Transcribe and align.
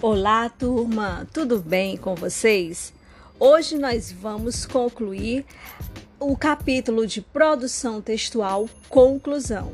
Olá, 0.00 0.48
turma! 0.48 1.26
Tudo 1.32 1.58
bem 1.58 1.96
com 1.96 2.14
vocês? 2.14 2.92
Hoje 3.36 3.76
nós 3.76 4.12
vamos 4.12 4.64
concluir 4.64 5.44
o 6.20 6.36
capítulo 6.36 7.04
de 7.04 7.20
produção 7.20 8.00
textual 8.00 8.70
conclusão. 8.88 9.72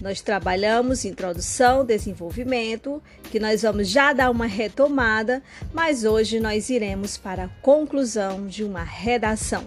Nós 0.00 0.22
trabalhamos 0.22 1.04
introdução, 1.04 1.84
desenvolvimento, 1.84 3.02
que 3.24 3.38
nós 3.38 3.60
vamos 3.60 3.90
já 3.90 4.14
dar 4.14 4.30
uma 4.30 4.46
retomada, 4.46 5.42
mas 5.74 6.02
hoje 6.02 6.40
nós 6.40 6.70
iremos 6.70 7.18
para 7.18 7.44
a 7.44 7.48
conclusão 7.60 8.46
de 8.46 8.64
uma 8.64 8.82
redação. 8.82 9.66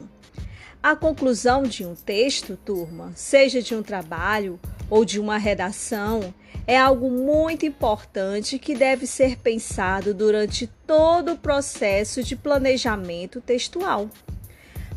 A 0.81 0.95
conclusão 0.95 1.61
de 1.61 1.86
um 1.86 1.93
texto, 1.93 2.57
turma, 2.65 3.11
seja 3.13 3.61
de 3.61 3.75
um 3.75 3.83
trabalho 3.83 4.59
ou 4.89 5.05
de 5.05 5.20
uma 5.20 5.38
redação, 5.38 6.34
é 6.67 6.77
algo 6.77 7.09
muito 7.09 7.65
importante 7.65 8.59
que 8.59 8.75
deve 8.75 9.07
ser 9.07 9.38
pensado 9.38 10.13
durante 10.13 10.67
todo 10.85 11.34
o 11.34 11.37
processo 11.37 12.23
de 12.23 12.35
planejamento 12.35 13.41
textual. 13.41 14.09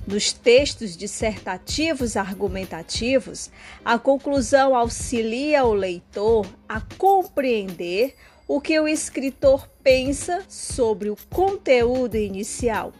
Nos 0.06 0.32
textos 0.32 0.96
dissertativos 0.96 2.14
argumentativos, 2.16 3.50
a 3.82 3.98
conclusão 3.98 4.76
auxilia 4.76 5.64
o 5.64 5.72
leitor 5.72 6.46
a 6.68 6.82
compreender 6.98 8.14
o 8.46 8.60
que 8.60 8.78
o 8.78 8.86
escritor 8.86 9.66
pensa 9.82 10.44
sobre 10.46 11.08
o 11.08 11.16
conteúdo 11.30 12.16
inicial. 12.16 12.92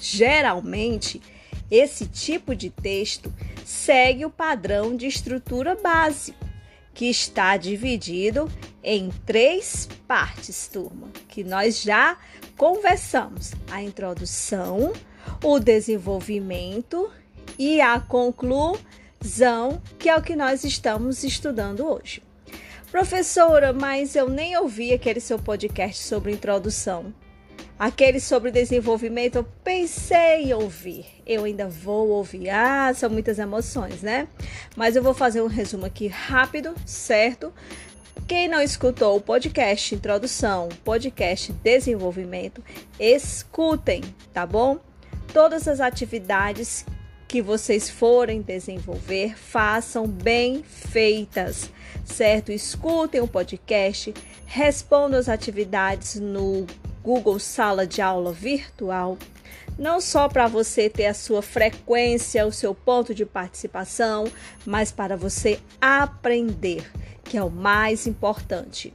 Geralmente, 0.00 1.20
esse 1.68 2.06
tipo 2.06 2.54
de 2.54 2.70
texto 2.70 3.32
segue 3.64 4.24
o 4.24 4.30
padrão 4.30 4.96
de 4.96 5.08
estrutura 5.08 5.74
básico 5.74 6.51
que 6.94 7.06
está 7.06 7.56
dividido 7.56 8.50
em 8.82 9.10
três 9.24 9.88
partes, 10.06 10.68
turma, 10.68 11.08
que 11.28 11.44
nós 11.44 11.82
já 11.82 12.16
conversamos: 12.56 13.52
a 13.70 13.82
introdução, 13.82 14.92
o 15.42 15.58
desenvolvimento 15.58 17.10
e 17.58 17.80
a 17.80 18.00
conclusão, 18.00 19.80
que 19.98 20.08
é 20.08 20.16
o 20.16 20.22
que 20.22 20.36
nós 20.36 20.64
estamos 20.64 21.22
estudando 21.24 21.86
hoje. 21.86 22.22
Professora, 22.90 23.72
mas 23.72 24.14
eu 24.14 24.28
nem 24.28 24.56
ouvi 24.58 24.92
aquele 24.92 25.20
seu 25.20 25.38
podcast 25.38 26.02
sobre 26.02 26.32
introdução. 26.32 27.14
Aquele 27.82 28.20
sobre 28.20 28.52
desenvolvimento, 28.52 29.34
eu 29.34 29.44
pensei 29.64 30.44
em 30.44 30.54
ouvir. 30.54 31.04
Eu 31.26 31.42
ainda 31.42 31.66
vou 31.66 32.10
ouvir. 32.10 32.48
Ah, 32.48 32.94
são 32.94 33.10
muitas 33.10 33.40
emoções, 33.40 34.02
né? 34.02 34.28
Mas 34.76 34.94
eu 34.94 35.02
vou 35.02 35.12
fazer 35.12 35.42
um 35.42 35.48
resumo 35.48 35.84
aqui 35.84 36.06
rápido, 36.06 36.76
certo? 36.86 37.52
Quem 38.28 38.46
não 38.46 38.62
escutou 38.62 39.16
o 39.16 39.20
podcast 39.20 39.96
Introdução, 39.96 40.68
podcast 40.84 41.52
Desenvolvimento, 41.54 42.62
escutem, 43.00 44.00
tá 44.32 44.46
bom? 44.46 44.78
Todas 45.34 45.66
as 45.66 45.80
atividades 45.80 46.86
que 47.26 47.42
vocês 47.42 47.90
forem 47.90 48.42
desenvolver, 48.42 49.36
façam 49.36 50.06
bem 50.06 50.62
feitas, 50.62 51.68
certo? 52.04 52.52
Escutem 52.52 53.20
o 53.20 53.26
podcast, 53.26 54.14
respondam 54.46 55.18
as 55.18 55.28
atividades 55.28 56.14
no 56.14 56.64
Google 57.02 57.38
Sala 57.38 57.86
de 57.86 58.00
Aula 58.00 58.32
Virtual, 58.32 59.18
não 59.78 60.00
só 60.00 60.28
para 60.28 60.46
você 60.46 60.88
ter 60.88 61.06
a 61.06 61.14
sua 61.14 61.42
frequência, 61.42 62.46
o 62.46 62.52
seu 62.52 62.74
ponto 62.74 63.14
de 63.14 63.26
participação, 63.26 64.24
mas 64.64 64.92
para 64.92 65.16
você 65.16 65.60
aprender, 65.80 66.90
que 67.24 67.36
é 67.36 67.42
o 67.42 67.50
mais 67.50 68.06
importante. 68.06 68.94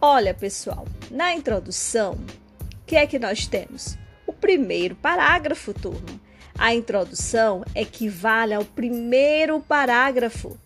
Olha, 0.00 0.34
pessoal, 0.34 0.86
na 1.10 1.34
introdução, 1.34 2.12
o 2.14 2.86
que 2.86 2.96
é 2.96 3.06
que 3.06 3.18
nós 3.18 3.46
temos? 3.46 3.96
O 4.26 4.32
primeiro 4.32 4.94
parágrafo, 4.96 5.72
turma. 5.72 6.20
A 6.58 6.74
introdução 6.74 7.64
equivale 7.74 8.54
ao 8.54 8.64
primeiro 8.64 9.60
parágrafo. 9.60 10.58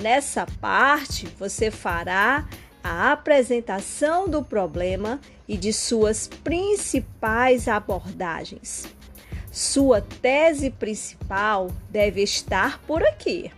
Nessa 0.00 0.46
parte, 0.60 1.26
você 1.38 1.70
fará 1.70 2.48
a 2.82 3.12
apresentação 3.12 4.28
do 4.28 4.42
problema 4.42 5.20
e 5.46 5.56
de 5.56 5.72
suas 5.72 6.26
principais 6.26 7.68
abordagens. 7.68 8.86
Sua 9.50 10.00
tese 10.00 10.70
principal 10.70 11.70
deve 11.90 12.22
estar 12.22 12.80
por 12.80 13.02
aqui. 13.02 13.52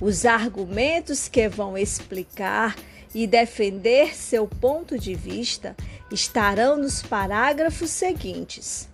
Os 0.00 0.24
argumentos 0.24 1.28
que 1.28 1.48
vão 1.48 1.76
explicar 1.76 2.76
e 3.14 3.26
defender 3.26 4.14
seu 4.14 4.46
ponto 4.46 4.98
de 4.98 5.14
vista 5.14 5.76
estarão 6.10 6.76
nos 6.76 7.02
parágrafos 7.02 7.90
seguintes. 7.90 8.88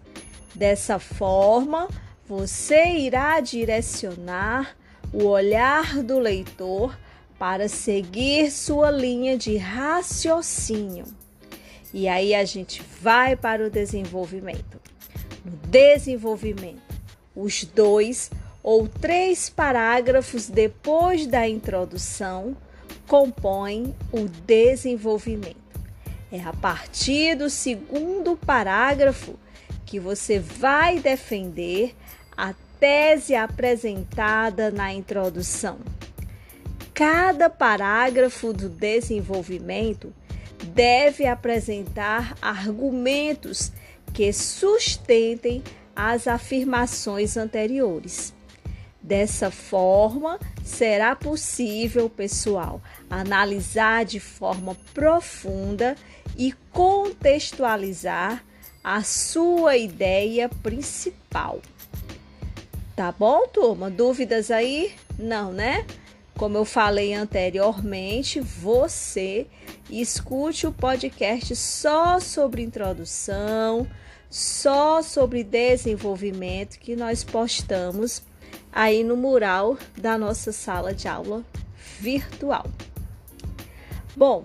Dessa 0.55 0.99
forma, 0.99 1.89
você 2.27 2.87
irá 2.93 3.41
direcionar 3.41 4.77
o 5.13 5.25
olhar 5.25 6.03
do 6.03 6.19
leitor 6.19 6.97
para 7.39 7.69
seguir 7.69 8.51
sua 8.51 8.91
linha 8.91 9.37
de 9.37 9.57
raciocínio. 9.57 11.05
E 11.93 12.09
aí 12.09 12.35
a 12.35 12.45
gente 12.45 12.83
vai 13.01 13.37
para 13.37 13.67
o 13.67 13.71
desenvolvimento. 13.71 14.81
No 15.45 15.53
desenvolvimento, 15.69 16.83
os 17.35 17.65
dois 17.65 18.31
ou 18.63 18.89
três 18.89 19.49
parágrafos 19.49 20.49
depois 20.49 21.27
da 21.27 21.49
introdução 21.49 22.57
compõem 23.07 23.95
o 24.11 24.27
desenvolvimento. 24.47 25.57
É 26.33 26.41
a 26.41 26.53
partir 26.53 27.37
do 27.37 27.49
segundo 27.49 28.37
parágrafo 28.37 29.39
que 29.85 30.01
você 30.01 30.41
vai 30.41 30.99
defender 30.99 31.95
a 32.37 32.53
tese 32.81 33.37
apresentada 33.37 34.71
na 34.71 34.93
introdução. 34.93 35.79
Cada 36.97 37.51
parágrafo 37.51 38.55
do 38.55 38.71
desenvolvimento 38.71 40.15
deve 40.69 41.27
apresentar 41.27 42.35
argumentos 42.41 43.71
que 44.15 44.33
sustentem 44.33 45.63
as 45.95 46.27
afirmações 46.27 47.37
anteriores. 47.37 48.33
Dessa 49.03 49.51
forma, 49.51 50.41
será 50.65 51.15
possível, 51.15 52.09
pessoal, 52.09 52.81
analisar 53.11 54.07
de 54.07 54.19
forma 54.19 54.75
profunda 54.95 55.97
e 56.35 56.55
contextualizar 56.73 58.43
a 58.83 59.03
sua 59.03 59.77
ideia 59.77 60.49
principal. 60.49 61.61
Tá 62.97 63.13
bom, 63.13 63.47
turma? 63.49 63.91
Dúvidas 63.91 64.51
aí? 64.51 64.95
Não, 65.19 65.53
né? 65.53 65.85
Como 66.37 66.59
eu 66.59 66.67
falei 66.67 67.15
anteriormente, 67.15 68.41
você 68.41 69.47
escute 69.89 70.67
o 70.67 70.73
podcast 70.73 71.57
só 71.57 72.21
sobre 72.21 72.63
introdução, 72.63 73.89
só 74.29 75.01
sobre 75.01 75.43
desenvolvimento 75.43 76.79
que 76.79 76.95
nós 76.95 77.25
postamos 77.25 78.23
aí 78.71 79.03
no 79.03 79.17
mural 79.17 79.79
da 79.97 80.19
nossa 80.19 80.53
sala 80.53 80.93
de 80.93 81.09
aula 81.09 81.43
virtual. 81.99 82.67
Bom, 84.15 84.45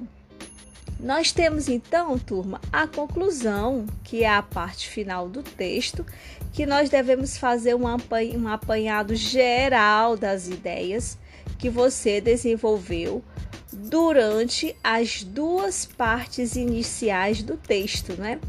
nós 0.98 1.34
temos 1.34 1.68
então, 1.68 2.18
turma, 2.18 2.62
a 2.72 2.88
conclusão, 2.88 3.86
que 4.02 4.24
é 4.24 4.30
a 4.30 4.42
parte 4.42 4.88
final 4.88 5.28
do 5.28 5.44
texto, 5.44 6.06
que 6.54 6.66
nós 6.66 6.90
devemos 6.90 7.38
fazer 7.38 7.76
um 7.76 8.48
apanhado 8.48 9.14
geral 9.14 10.16
das 10.16 10.48
ideias 10.48 11.18
que 11.58 11.70
você 11.70 12.20
desenvolveu 12.20 13.24
durante 13.72 14.76
as 14.84 15.24
duas 15.24 15.86
partes 15.86 16.56
iniciais 16.56 17.42
do 17.42 17.56
texto, 17.56 18.14
né? 18.14 18.40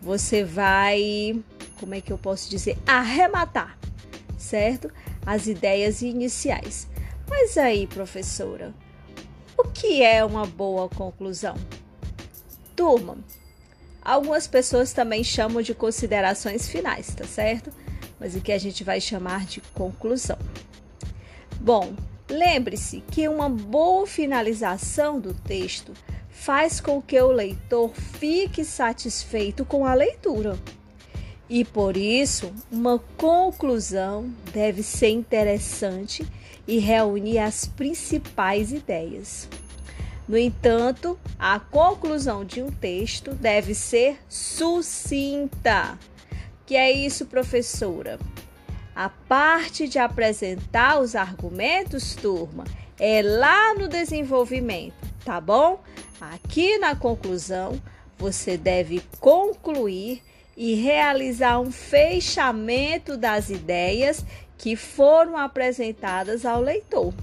Você 0.00 0.44
vai, 0.44 1.42
como 1.80 1.94
é 1.94 2.00
que 2.00 2.12
eu 2.12 2.18
posso 2.18 2.50
dizer, 2.50 2.76
arrematar, 2.86 3.78
certo? 4.36 4.90
As 5.26 5.46
ideias 5.46 6.02
iniciais. 6.02 6.86
Mas 7.28 7.58
aí, 7.58 7.86
professora, 7.86 8.74
o 9.56 9.64
que 9.64 10.02
é 10.02 10.24
uma 10.24 10.46
boa 10.46 10.88
conclusão? 10.88 11.56
Turma, 12.76 13.18
algumas 14.00 14.46
pessoas 14.46 14.92
também 14.92 15.24
chamam 15.24 15.60
de 15.60 15.74
considerações 15.74 16.68
finais, 16.68 17.14
tá 17.14 17.24
certo? 17.24 17.70
Mas 18.20 18.34
o 18.34 18.40
que 18.40 18.52
a 18.52 18.58
gente 18.58 18.84
vai 18.84 19.00
chamar 19.00 19.44
de 19.44 19.60
conclusão. 19.74 20.38
Bom, 21.60 21.94
Lembre-se 22.28 23.02
que 23.10 23.26
uma 23.28 23.48
boa 23.48 24.06
finalização 24.06 25.18
do 25.18 25.32
texto 25.32 25.92
faz 26.28 26.80
com 26.80 27.00
que 27.00 27.18
o 27.20 27.32
leitor 27.32 27.90
fique 27.94 28.64
satisfeito 28.64 29.64
com 29.64 29.86
a 29.86 29.94
leitura. 29.94 30.58
E 31.48 31.64
por 31.64 31.96
isso, 31.96 32.52
uma 32.70 32.98
conclusão 33.16 34.30
deve 34.52 34.82
ser 34.82 35.08
interessante 35.08 36.26
e 36.66 36.78
reunir 36.78 37.38
as 37.38 37.66
principais 37.66 38.72
ideias. 38.72 39.48
No 40.28 40.36
entanto, 40.36 41.18
a 41.38 41.58
conclusão 41.58 42.44
de 42.44 42.62
um 42.62 42.70
texto 42.70 43.32
deve 43.32 43.74
ser 43.74 44.18
sucinta. 44.28 45.98
Que 46.66 46.76
é 46.76 46.92
isso, 46.92 47.24
professora? 47.24 48.18
A 48.98 49.08
parte 49.08 49.86
de 49.86 49.96
apresentar 49.96 50.98
os 50.98 51.14
argumentos, 51.14 52.16
turma, 52.16 52.64
é 52.98 53.22
lá 53.22 53.72
no 53.74 53.86
desenvolvimento, 53.86 54.96
tá 55.24 55.40
bom? 55.40 55.80
Aqui 56.20 56.78
na 56.78 56.96
conclusão, 56.96 57.80
você 58.18 58.56
deve 58.56 59.00
concluir 59.20 60.20
e 60.56 60.74
realizar 60.74 61.60
um 61.60 61.70
fechamento 61.70 63.16
das 63.16 63.50
ideias 63.50 64.26
que 64.56 64.74
foram 64.74 65.36
apresentadas 65.36 66.44
ao 66.44 66.60
leitor. 66.60 67.14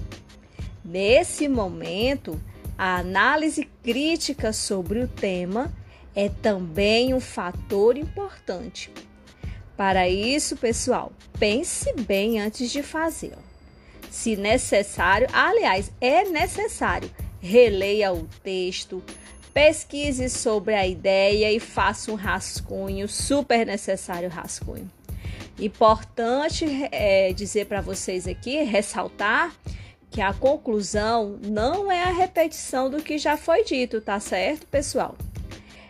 Nesse 0.82 1.46
momento, 1.46 2.40
a 2.78 2.96
análise 2.96 3.68
crítica 3.82 4.50
sobre 4.50 5.00
o 5.00 5.08
tema 5.08 5.70
é 6.14 6.30
também 6.30 7.12
um 7.12 7.20
fator 7.20 7.98
importante. 7.98 8.90
Para 9.76 10.08
isso, 10.08 10.56
pessoal, 10.56 11.12
pense 11.38 11.92
bem 11.92 12.40
antes 12.40 12.70
de 12.70 12.82
fazer. 12.82 13.34
Se 14.10 14.34
necessário, 14.34 15.28
aliás, 15.32 15.92
é 16.00 16.24
necessário, 16.24 17.10
releia 17.38 18.12
o 18.12 18.26
texto, 18.42 19.04
pesquise 19.52 20.30
sobre 20.30 20.74
a 20.74 20.86
ideia 20.86 21.52
e 21.52 21.60
faça 21.60 22.10
um 22.10 22.14
rascunho, 22.14 23.06
super 23.06 23.66
necessário 23.66 24.30
rascunho. 24.30 24.90
Importante 25.58 26.64
é, 26.90 27.32
dizer 27.32 27.66
para 27.66 27.80
vocês 27.80 28.26
aqui, 28.26 28.62
ressaltar 28.62 29.54
que 30.10 30.20
a 30.20 30.32
conclusão 30.32 31.38
não 31.42 31.92
é 31.92 32.02
a 32.02 32.12
repetição 32.12 32.88
do 32.88 33.02
que 33.02 33.18
já 33.18 33.36
foi 33.36 33.64
dito, 33.64 34.00
tá 34.00 34.18
certo, 34.20 34.66
pessoal? 34.66 35.16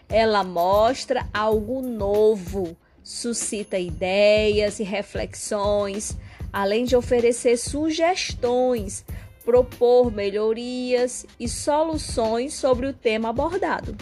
Ela 0.08 0.42
mostra 0.42 1.26
algo 1.32 1.82
novo, 1.82 2.76
suscita 3.06 3.78
ideias 3.78 4.80
e 4.80 4.82
reflexões, 4.82 6.16
além 6.52 6.84
de 6.84 6.96
oferecer 6.96 7.56
sugestões, 7.56 9.04
propor 9.44 10.10
melhorias 10.10 11.24
e 11.38 11.48
soluções 11.48 12.54
sobre 12.54 12.88
o 12.88 12.92
tema 12.92 13.28
abordado. 13.28 13.96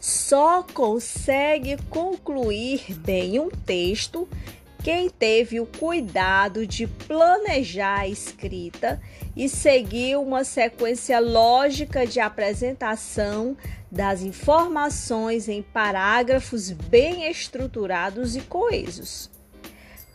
Só 0.00 0.64
consegue 0.64 1.76
concluir 1.88 2.92
bem 2.98 3.38
um 3.38 3.48
texto 3.48 4.28
quem 4.82 5.08
teve 5.08 5.60
o 5.60 5.66
cuidado 5.66 6.66
de 6.66 6.88
planejar 6.88 8.00
a 8.00 8.08
escrita 8.08 9.00
e 9.36 9.48
seguir 9.48 10.16
uma 10.16 10.42
sequência 10.42 11.20
lógica 11.20 12.04
de 12.04 12.18
apresentação 12.18 13.56
das 13.90 14.22
informações 14.22 15.48
em 15.48 15.62
parágrafos 15.62 16.70
bem 16.70 17.28
estruturados 17.28 18.36
e 18.36 18.40
coesos. 18.42 19.30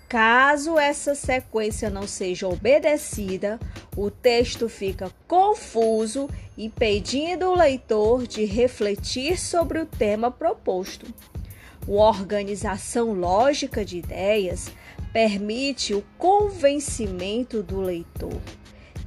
Caso 0.07 0.77
essa 0.77 1.15
sequência 1.15 1.89
não 1.89 2.07
seja 2.07 2.47
obedecida, 2.47 3.59
o 3.97 4.09
texto 4.09 4.69
fica 4.69 5.11
confuso, 5.27 6.29
impedindo 6.57 7.49
o 7.49 7.55
leitor 7.55 8.25
de 8.25 8.45
refletir 8.45 9.37
sobre 9.37 9.79
o 9.79 9.85
tema 9.85 10.31
proposto. 10.31 11.05
Uma 11.87 12.07
organização 12.07 13.13
lógica 13.13 13.83
de 13.83 13.97
ideias 13.97 14.71
permite 15.11 15.93
o 15.93 16.03
convencimento 16.17 17.61
do 17.61 17.81
leitor, 17.81 18.41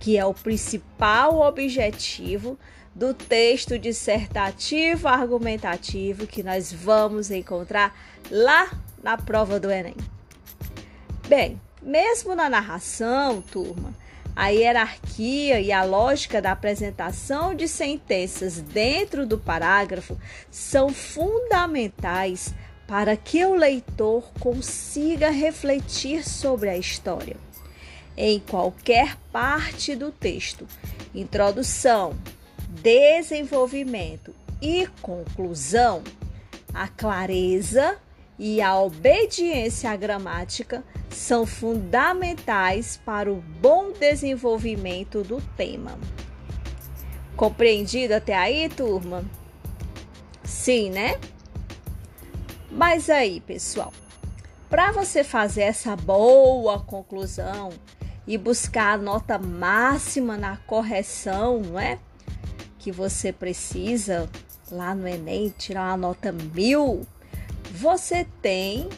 que 0.00 0.16
é 0.18 0.24
o 0.24 0.34
principal 0.34 1.40
objetivo 1.40 2.58
do 2.98 3.14
texto 3.14 3.78
dissertativo 3.78 5.06
argumentativo 5.06 6.26
que 6.26 6.42
nós 6.42 6.72
vamos 6.72 7.30
encontrar 7.30 7.96
lá 8.28 8.68
na 9.00 9.16
prova 9.16 9.60
do 9.60 9.70
Enem. 9.70 9.94
Bem, 11.28 11.60
mesmo 11.80 12.34
na 12.34 12.50
narração, 12.50 13.40
turma, 13.40 13.94
a 14.34 14.48
hierarquia 14.48 15.60
e 15.60 15.70
a 15.70 15.84
lógica 15.84 16.42
da 16.42 16.50
apresentação 16.50 17.54
de 17.54 17.68
sentenças 17.68 18.60
dentro 18.60 19.24
do 19.24 19.38
parágrafo 19.38 20.18
são 20.50 20.88
fundamentais 20.88 22.52
para 22.88 23.16
que 23.16 23.44
o 23.44 23.54
leitor 23.54 24.28
consiga 24.40 25.30
refletir 25.30 26.28
sobre 26.28 26.68
a 26.68 26.76
história. 26.76 27.36
Em 28.16 28.40
qualquer 28.40 29.16
parte 29.30 29.94
do 29.94 30.10
texto, 30.10 30.66
introdução, 31.14 32.16
desenvolvimento 32.82 34.34
e 34.60 34.86
conclusão, 35.00 36.02
a 36.72 36.88
clareza 36.88 37.96
e 38.38 38.60
a 38.60 38.78
obediência 38.78 39.90
à 39.90 39.96
gramática 39.96 40.84
são 41.10 41.44
fundamentais 41.44 43.00
para 43.04 43.32
o 43.32 43.36
bom 43.36 43.92
desenvolvimento 43.92 45.22
do 45.22 45.40
tema. 45.56 45.98
Compreendido 47.36 48.14
até 48.14 48.34
aí, 48.34 48.68
turma? 48.68 49.24
Sim, 50.44 50.90
né? 50.90 51.18
Mas 52.70 53.10
aí, 53.10 53.40
pessoal, 53.40 53.92
para 54.68 54.92
você 54.92 55.24
fazer 55.24 55.62
essa 55.62 55.96
boa 55.96 56.78
conclusão 56.80 57.70
e 58.26 58.36
buscar 58.36 58.94
a 58.94 58.98
nota 58.98 59.38
máxima 59.38 60.36
na 60.36 60.58
correção, 60.58 61.60
não 61.60 61.80
é? 61.80 61.98
Que 62.78 62.92
você 62.92 63.32
precisa 63.32 64.28
lá 64.70 64.94
no 64.94 65.06
Enem 65.06 65.52
tirar 65.56 65.92
a 65.92 65.96
nota 65.96 66.32
mil, 66.32 67.06
você 67.72 68.26
tem, 68.40 68.88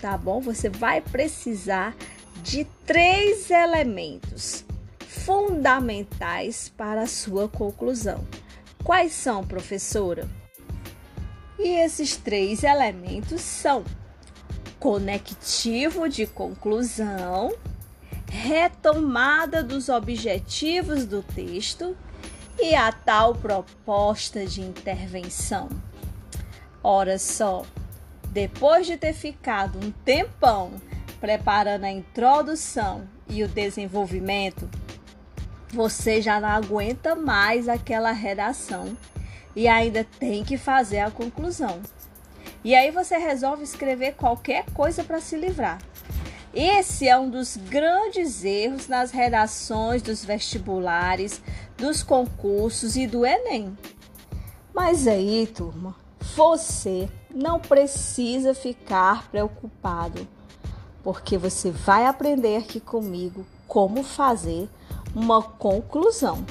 tá 0.00 0.16
bom? 0.16 0.40
Você 0.40 0.68
vai 0.68 1.00
precisar 1.00 1.94
de 2.42 2.64
três 2.86 3.50
elementos 3.50 4.64
fundamentais 4.98 6.68
para 6.76 7.02
a 7.02 7.06
sua 7.06 7.48
conclusão. 7.48 8.24
Quais 8.82 9.12
são, 9.12 9.46
professora? 9.46 10.28
E 11.58 11.68
esses 11.80 12.16
três 12.16 12.62
elementos 12.62 13.40
são 13.40 13.84
conectivo 14.78 16.08
de 16.08 16.26
conclusão, 16.26 17.54
retomada 18.28 19.62
dos 19.62 19.88
objetivos 19.88 21.06
do 21.06 21.22
texto 21.22 21.96
e 22.58 22.74
a 22.74 22.92
tal 22.92 23.34
proposta 23.34 24.46
de 24.46 24.60
intervenção. 24.60 25.68
Ora 26.82 27.18
só, 27.18 27.64
depois 28.30 28.86
de 28.86 28.96
ter 28.96 29.12
ficado 29.12 29.78
um 29.78 29.90
tempão 29.90 30.72
preparando 31.20 31.84
a 31.84 31.90
introdução 31.90 33.08
e 33.28 33.42
o 33.42 33.48
desenvolvimento, 33.48 34.68
você 35.72 36.20
já 36.20 36.40
não 36.40 36.48
aguenta 36.48 37.14
mais 37.14 37.68
aquela 37.68 38.12
redação 38.12 38.96
e 39.56 39.66
ainda 39.66 40.04
tem 40.18 40.44
que 40.44 40.56
fazer 40.56 41.00
a 41.00 41.10
conclusão. 41.10 41.80
E 42.62 42.74
aí 42.74 42.90
você 42.90 43.16
resolve 43.18 43.62
escrever 43.62 44.14
qualquer 44.14 44.64
coisa 44.72 45.04
para 45.04 45.20
se 45.20 45.36
livrar. 45.36 45.78
Esse 46.54 47.08
é 47.08 47.18
um 47.18 47.28
dos 47.28 47.56
grandes 47.56 48.44
erros 48.44 48.86
nas 48.86 49.10
redações 49.10 50.02
dos 50.02 50.24
vestibulares, 50.24 51.42
dos 51.76 52.02
concursos 52.02 52.96
e 52.96 53.06
do 53.06 53.24
Enem. 53.24 53.76
Mas 54.72 55.06
aí, 55.06 55.46
turma, 55.46 55.94
você 56.34 57.08
não 57.32 57.60
precisa 57.60 58.54
ficar 58.54 59.28
preocupado, 59.30 60.26
porque 61.02 61.38
você 61.38 61.70
vai 61.70 62.06
aprender 62.06 62.56
aqui 62.56 62.80
comigo 62.80 63.46
como 63.68 64.02
fazer 64.02 64.68
uma 65.14 65.42
conclusão. 65.42 66.44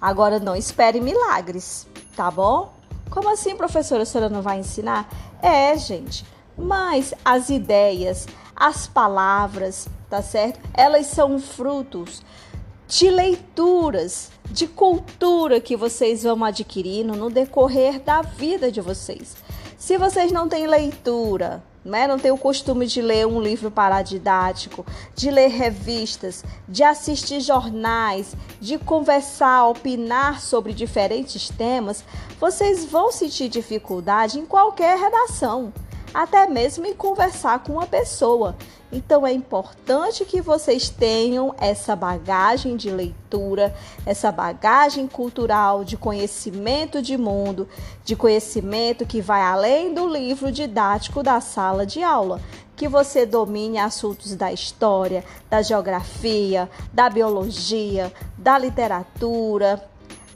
Agora 0.00 0.38
não 0.38 0.54
espere 0.54 1.00
milagres 1.00 1.86
tá 2.18 2.32
bom? 2.32 2.74
Como 3.10 3.32
assim, 3.32 3.54
professora, 3.54 4.02
a 4.02 4.06
senhora 4.06 4.28
não 4.28 4.42
vai 4.42 4.58
ensinar? 4.58 5.08
É, 5.40 5.76
gente, 5.78 6.26
mas 6.56 7.14
as 7.24 7.48
ideias, 7.48 8.26
as 8.56 8.88
palavras, 8.88 9.86
tá 10.10 10.20
certo? 10.20 10.58
Elas 10.74 11.06
são 11.06 11.38
frutos 11.38 12.20
de 12.88 13.08
leituras, 13.08 14.32
de 14.50 14.66
cultura 14.66 15.60
que 15.60 15.76
vocês 15.76 16.22
vão 16.22 16.44
adquirindo 16.44 17.14
no 17.14 17.30
decorrer 17.30 18.00
da 18.00 18.22
vida 18.22 18.72
de 18.72 18.80
vocês. 18.80 19.36
Se 19.76 19.96
vocês 19.96 20.32
não 20.32 20.48
têm 20.48 20.66
leitura, 20.66 21.62
né? 21.84 22.06
não 22.06 22.18
tem 22.18 22.30
o 22.30 22.38
costume 22.38 22.86
de 22.86 23.00
ler 23.00 23.26
um 23.26 23.40
livro 23.40 23.70
paradidático, 23.70 24.84
de 25.14 25.30
ler 25.30 25.48
revistas, 25.48 26.44
de 26.68 26.82
assistir 26.82 27.40
jornais, 27.40 28.34
de 28.60 28.78
conversar, 28.78 29.66
opinar 29.66 30.40
sobre 30.40 30.72
diferentes 30.72 31.48
temas, 31.48 32.04
vocês 32.40 32.84
vão 32.84 33.12
sentir 33.12 33.48
dificuldade 33.48 34.38
em 34.38 34.46
qualquer 34.46 34.98
redação. 34.98 35.72
até 36.12 36.46
mesmo 36.46 36.86
em 36.86 36.94
conversar 36.94 37.62
com 37.62 37.74
uma 37.74 37.86
pessoa. 37.86 38.56
Então 38.90 39.26
é 39.26 39.32
importante 39.32 40.24
que 40.24 40.40
vocês 40.40 40.88
tenham 40.88 41.54
essa 41.58 41.94
bagagem 41.94 42.74
de 42.74 42.90
leitura, 42.90 43.74
essa 44.06 44.32
bagagem 44.32 45.06
cultural, 45.06 45.84
de 45.84 45.96
conhecimento 45.96 47.02
de 47.02 47.18
mundo, 47.18 47.68
de 48.02 48.16
conhecimento 48.16 49.04
que 49.04 49.20
vai 49.20 49.42
além 49.42 49.92
do 49.92 50.08
livro 50.08 50.50
didático 50.50 51.22
da 51.22 51.40
sala 51.40 51.84
de 51.84 52.02
aula. 52.02 52.40
Que 52.74 52.88
você 52.88 53.26
domine 53.26 53.76
assuntos 53.76 54.34
da 54.34 54.52
história, 54.52 55.24
da 55.50 55.60
geografia, 55.60 56.70
da 56.92 57.10
biologia, 57.10 58.12
da 58.38 58.56
literatura, 58.56 59.84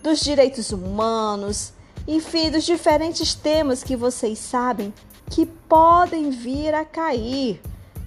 dos 0.03 0.21
direitos 0.21 0.73
humanos, 0.73 1.73
enfim, 2.07 2.51
dos 2.51 2.65
diferentes 2.65 3.33
temas 3.33 3.85
que 3.85 3.97
vocês 3.97 4.39
sabem 4.39 4.93
que 5.31 5.47
podem 5.47 6.31
vir 6.31 6.75
a 6.75 6.85
cair, 6.85 7.63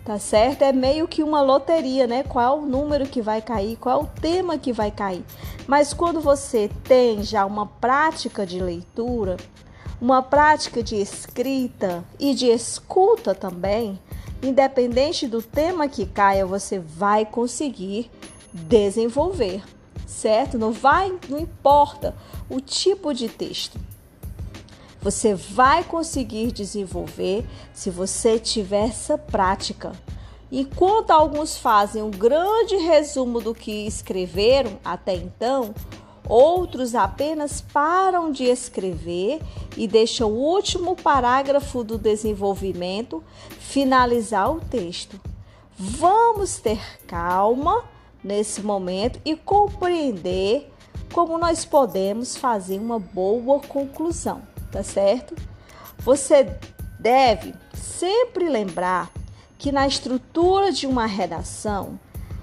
tá 0.06 0.20
certo? 0.20 0.62
É 0.62 0.72
meio 0.72 1.08
que 1.08 1.24
uma 1.24 1.42
loteria, 1.42 2.06
né? 2.06 2.22
Qual 2.22 2.60
o 2.60 2.66
número 2.66 3.08
que 3.08 3.24
vai 3.24 3.42
cair, 3.42 3.76
qual 3.76 4.04
o 4.04 4.08
tema 4.22 4.56
que 4.56 4.72
vai 4.72 4.92
cair. 4.92 5.26
Mas 5.66 5.94
quando 5.94 6.22
você 6.22 6.70
tem 6.84 7.24
já 7.24 7.44
uma 7.44 7.66
prática 7.66 8.46
de 8.46 8.62
leitura, 8.62 9.36
uma 10.00 10.22
prática 10.22 10.84
de 10.84 10.96
escrita 10.96 12.06
e 12.20 12.36
de 12.36 12.46
escuta 12.46 13.34
também, 13.34 14.00
independente 14.44 15.28
do 15.28 15.42
tema 15.42 15.88
que 15.88 16.06
caia, 16.06 16.46
você 16.46 16.78
vai 16.78 17.26
conseguir 17.26 18.12
desenvolver, 18.54 19.64
certo? 20.06 20.56
Não 20.60 20.72
vai, 20.72 21.12
não 21.28 21.40
importa 21.40 22.16
o 22.48 22.62
tipo 22.62 23.12
de 23.12 23.28
texto. 23.28 23.80
Você 25.06 25.36
vai 25.36 25.84
conseguir 25.84 26.52
desenvolver 26.52 27.46
se 27.72 27.92
você 27.92 28.40
tiver 28.40 28.88
essa 28.88 29.16
prática. 29.16 29.92
Enquanto 30.52 31.12
alguns 31.12 31.56
fazem 31.56 32.02
um 32.02 32.10
grande 32.10 32.76
resumo 32.78 33.40
do 33.40 33.54
que 33.54 33.86
escreveram 33.86 34.80
até 34.84 35.14
então, 35.14 35.76
outros 36.28 36.96
apenas 36.96 37.62
param 37.62 38.32
de 38.32 38.46
escrever 38.46 39.44
e 39.78 39.88
deixam 39.88 40.32
o 40.32 40.40
último 40.40 40.96
parágrafo 40.96 41.84
do 41.84 42.00
desenvolvimento 42.00 43.24
finalizar 43.60 44.52
o 44.52 44.60
texto. 44.60 45.22
Vamos 45.78 46.58
ter 46.58 46.82
calma 47.06 47.84
nesse 48.24 48.60
momento 48.64 49.20
e 49.24 49.36
compreender 49.36 50.68
como 51.14 51.38
nós 51.38 51.64
podemos 51.64 52.36
fazer 52.36 52.80
uma 52.80 52.98
boa 52.98 53.60
conclusão 53.60 54.55
tá 54.76 54.84
certo? 54.84 55.34
Você 56.00 56.54
deve 57.00 57.56
sempre 57.74 58.50
lembrar 58.50 59.10
que 59.58 59.72
na 59.72 59.88
estrutura 59.88 60.70
de 60.70 60.86
uma 60.86 61.06
redação, 61.06 61.98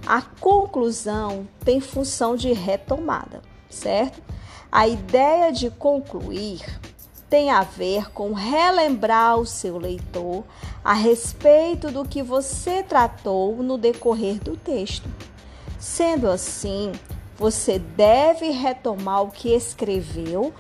a 0.07 0.23
conclusão 0.23 1.47
tem 1.63 1.79
função 1.79 2.35
de 2.35 2.51
retomada, 2.55 3.43
certo? 3.69 4.23
A 4.71 4.89
ideia 4.89 5.53
de 5.53 5.69
concluir 5.69 6.65
tem 7.29 7.51
a 7.51 7.63
ver 7.63 8.11
com 8.13 8.33
relembrar 8.33 9.37
o 9.37 9.45
seu 9.45 9.77
leitor 9.77 10.43
a 10.83 10.95
respeito 10.95 11.91
do 11.91 12.03
que 12.03 12.23
você 12.23 12.83
tratou 12.83 13.63
no 13.63 13.77
decorrer 13.77 14.39
do 14.43 14.57
texto. 14.57 15.07
Sendo 15.79 16.31
assim, 16.31 16.93
você 17.37 17.79
deve 17.79 18.51
retomar 18.51 19.23
o 19.23 19.31
que 19.31 19.55
escreveu 19.55 20.55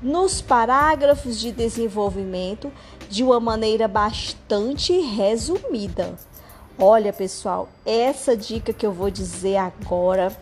nos 0.00 0.40
parágrafos 0.40 1.38
de 1.38 1.50
desenvolvimento 1.50 2.72
de 3.08 3.24
uma 3.24 3.40
maneira 3.40 3.88
bastante 3.88 4.92
resumida. 4.92 6.14
Olha, 6.78 7.12
pessoal, 7.12 7.68
essa 7.84 8.36
dica 8.36 8.72
que 8.72 8.86
eu 8.86 8.92
vou 8.92 9.10
dizer 9.10 9.56
agora 9.56 10.36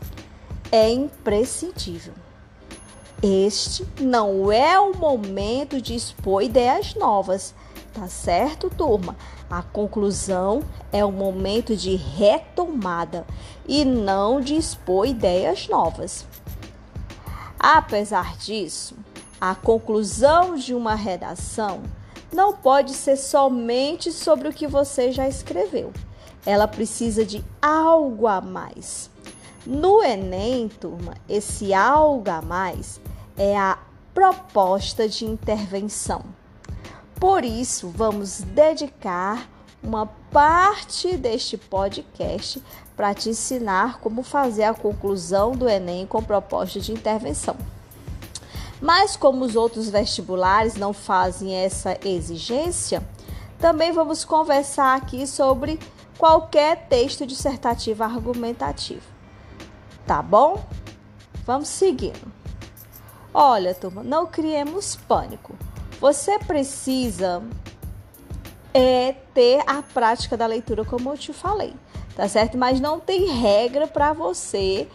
é 0.70 0.90
imprescindível. 0.90 2.12
Este 3.22 3.86
não 3.98 4.52
é 4.52 4.78
o 4.78 4.94
momento 4.94 5.80
de 5.80 5.94
expor 5.94 6.42
ideias 6.42 6.94
novas, 6.94 7.54
tá 7.94 8.06
certo, 8.06 8.68
turma? 8.68 9.16
A 9.48 9.62
conclusão 9.62 10.62
é 10.92 11.02
o 11.02 11.10
momento 11.10 11.74
de 11.74 11.96
retomada 11.96 13.26
e 13.66 13.86
não 13.86 14.40
de 14.40 14.56
expor 14.56 15.06
ideias 15.06 15.66
novas. 15.68 16.26
Apesar 17.58 18.36
disso, 18.36 18.94
a 19.40 19.54
conclusão 19.54 20.56
de 20.56 20.74
uma 20.74 20.94
redação 20.94 21.82
não 22.32 22.52
pode 22.52 22.92
ser 22.92 23.16
somente 23.16 24.10
sobre 24.12 24.48
o 24.48 24.52
que 24.52 24.66
você 24.66 25.12
já 25.12 25.28
escreveu. 25.28 25.92
Ela 26.44 26.66
precisa 26.66 27.24
de 27.24 27.44
algo 27.60 28.26
a 28.26 28.40
mais. 28.40 29.10
No 29.66 30.02
Enem, 30.02 30.68
turma, 30.68 31.14
esse 31.28 31.74
algo 31.74 32.30
a 32.30 32.40
mais 32.40 33.00
é 33.36 33.56
a 33.56 33.78
proposta 34.14 35.08
de 35.08 35.24
intervenção. 35.24 36.24
Por 37.18 37.44
isso, 37.44 37.88
vamos 37.88 38.42
dedicar 38.42 39.48
uma 39.82 40.06
parte 40.06 41.16
deste 41.16 41.56
podcast 41.56 42.62
para 42.96 43.14
te 43.14 43.30
ensinar 43.30 43.98
como 44.00 44.22
fazer 44.22 44.64
a 44.64 44.74
conclusão 44.74 45.52
do 45.52 45.68
Enem 45.68 46.06
com 46.06 46.22
proposta 46.22 46.80
de 46.80 46.92
intervenção. 46.92 47.56
Mas 48.80 49.16
como 49.16 49.44
os 49.44 49.56
outros 49.56 49.88
vestibulares 49.88 50.76
não 50.76 50.92
fazem 50.92 51.54
essa 51.54 51.98
exigência, 52.04 53.02
também 53.58 53.92
vamos 53.92 54.24
conversar 54.24 54.96
aqui 54.96 55.26
sobre 55.26 55.78
qualquer 56.18 56.86
texto 56.88 57.26
dissertativo 57.26 58.02
argumentativo. 58.02 59.06
Tá 60.06 60.20
bom? 60.22 60.64
Vamos 61.44 61.68
seguindo. 61.68 62.32
Olha, 63.32 63.74
turma, 63.74 64.02
não 64.02 64.26
criemos 64.26 64.96
pânico. 64.96 65.54
Você 66.00 66.38
precisa 66.38 67.42
é, 68.72 69.14
ter 69.32 69.62
a 69.66 69.82
prática 69.82 70.36
da 70.36 70.46
leitura, 70.46 70.84
como 70.84 71.10
eu 71.10 71.16
te 71.16 71.32
falei, 71.32 71.74
tá 72.14 72.28
certo? 72.28 72.58
Mas 72.58 72.80
não 72.80 73.00
tem 73.00 73.30
regra 73.30 73.86
para 73.86 74.12
você, 74.12 74.86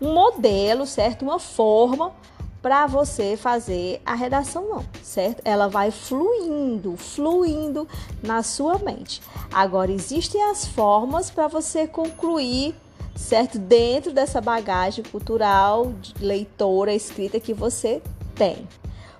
um 0.00 0.12
modelo, 0.12 0.86
certo? 0.86 1.22
Uma 1.22 1.38
forma 1.38 2.12
para 2.62 2.86
você 2.86 3.36
fazer 3.36 4.00
a 4.04 4.14
redação 4.14 4.68
não, 4.68 4.84
certo? 5.02 5.40
Ela 5.44 5.68
vai 5.68 5.90
fluindo, 5.90 6.96
fluindo 6.96 7.88
na 8.22 8.42
sua 8.42 8.78
mente. 8.78 9.22
Agora 9.52 9.90
existem 9.90 10.42
as 10.50 10.66
formas 10.66 11.30
para 11.30 11.48
você 11.48 11.86
concluir, 11.86 12.74
certo? 13.14 13.58
Dentro 13.58 14.12
dessa 14.12 14.40
bagagem 14.40 15.04
cultural, 15.04 15.92
leitora, 16.20 16.92
escrita 16.92 17.40
que 17.40 17.54
você 17.54 18.02
tem. 18.34 18.68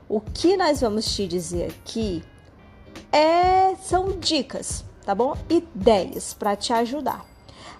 O 0.09 0.21
que 0.21 0.57
nós 0.57 0.81
vamos 0.81 1.15
te 1.15 1.27
dizer 1.27 1.71
aqui 1.71 2.23
é 3.13 3.75
são 3.77 4.19
dicas, 4.19 4.85
tá 5.05 5.15
bom? 5.15 5.37
Ideias 5.49 6.35
para 6.35 6.57
te 6.57 6.73
ajudar. 6.73 7.25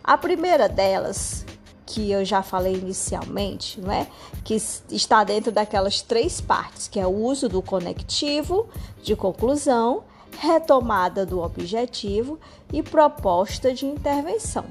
A 0.03 0.17
primeira 0.17 0.69
delas, 0.69 1.45
que 1.91 2.09
eu 2.11 2.25
já 2.25 2.41
falei 2.41 2.75
inicialmente, 2.75 3.81
não 3.81 3.91
é? 3.91 4.07
que 4.45 4.55
está 4.55 5.25
dentro 5.25 5.51
daquelas 5.51 6.01
três 6.01 6.41
partes, 6.41 6.87
que 6.87 7.01
é 7.01 7.07
o 7.07 7.11
uso 7.11 7.49
do 7.49 7.61
conectivo 7.61 8.69
de 9.03 9.17
conclusão, 9.17 10.05
retomada 10.39 11.27
do 11.27 11.41
objetivo 11.41 12.39
e 12.73 12.81
proposta 12.81 13.75
de 13.75 13.87
intervenção. 13.87 14.67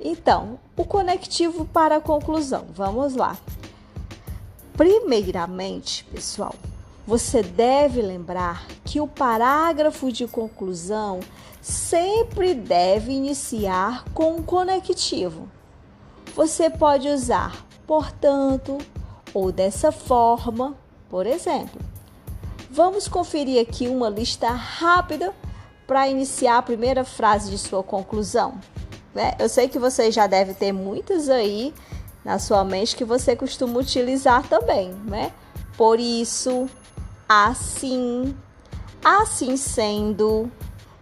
Então, 0.00 0.58
o 0.76 0.84
conectivo 0.84 1.64
para 1.66 1.96
a 1.96 2.00
conclusão, 2.00 2.66
vamos 2.74 3.14
lá. 3.14 3.38
Primeiramente, 4.76 6.04
pessoal, 6.04 6.54
você 7.06 7.44
deve 7.44 8.02
lembrar 8.02 8.66
que 8.84 9.00
o 9.00 9.06
parágrafo 9.06 10.10
de 10.10 10.26
conclusão 10.26 11.20
sempre 11.62 12.54
deve 12.54 13.12
iniciar 13.12 14.04
com 14.12 14.34
um 14.34 14.42
conectivo 14.42 15.48
você 16.34 16.68
pode 16.68 17.08
usar 17.08 17.64
portanto 17.86 18.78
ou 19.32 19.50
dessa 19.50 19.92
forma, 19.92 20.74
por 21.08 21.26
exemplo. 21.26 21.80
Vamos 22.70 23.06
conferir 23.06 23.60
aqui 23.60 23.86
uma 23.86 24.08
lista 24.08 24.48
rápida 24.50 25.32
para 25.86 26.08
iniciar 26.08 26.58
a 26.58 26.62
primeira 26.62 27.04
frase 27.04 27.50
de 27.50 27.58
sua 27.58 27.82
conclusão. 27.82 28.58
Né? 29.14 29.34
Eu 29.38 29.48
sei 29.48 29.68
que 29.68 29.78
você 29.78 30.10
já 30.10 30.26
deve 30.26 30.54
ter 30.54 30.72
muitas 30.72 31.28
aí 31.28 31.72
na 32.24 32.38
sua 32.38 32.64
mente 32.64 32.96
que 32.96 33.04
você 33.04 33.36
costuma 33.36 33.78
utilizar 33.78 34.48
também, 34.48 34.92
né? 35.04 35.30
Por 35.76 36.00
isso, 36.00 36.68
assim, 37.28 38.34
assim 39.04 39.56
sendo, 39.56 40.50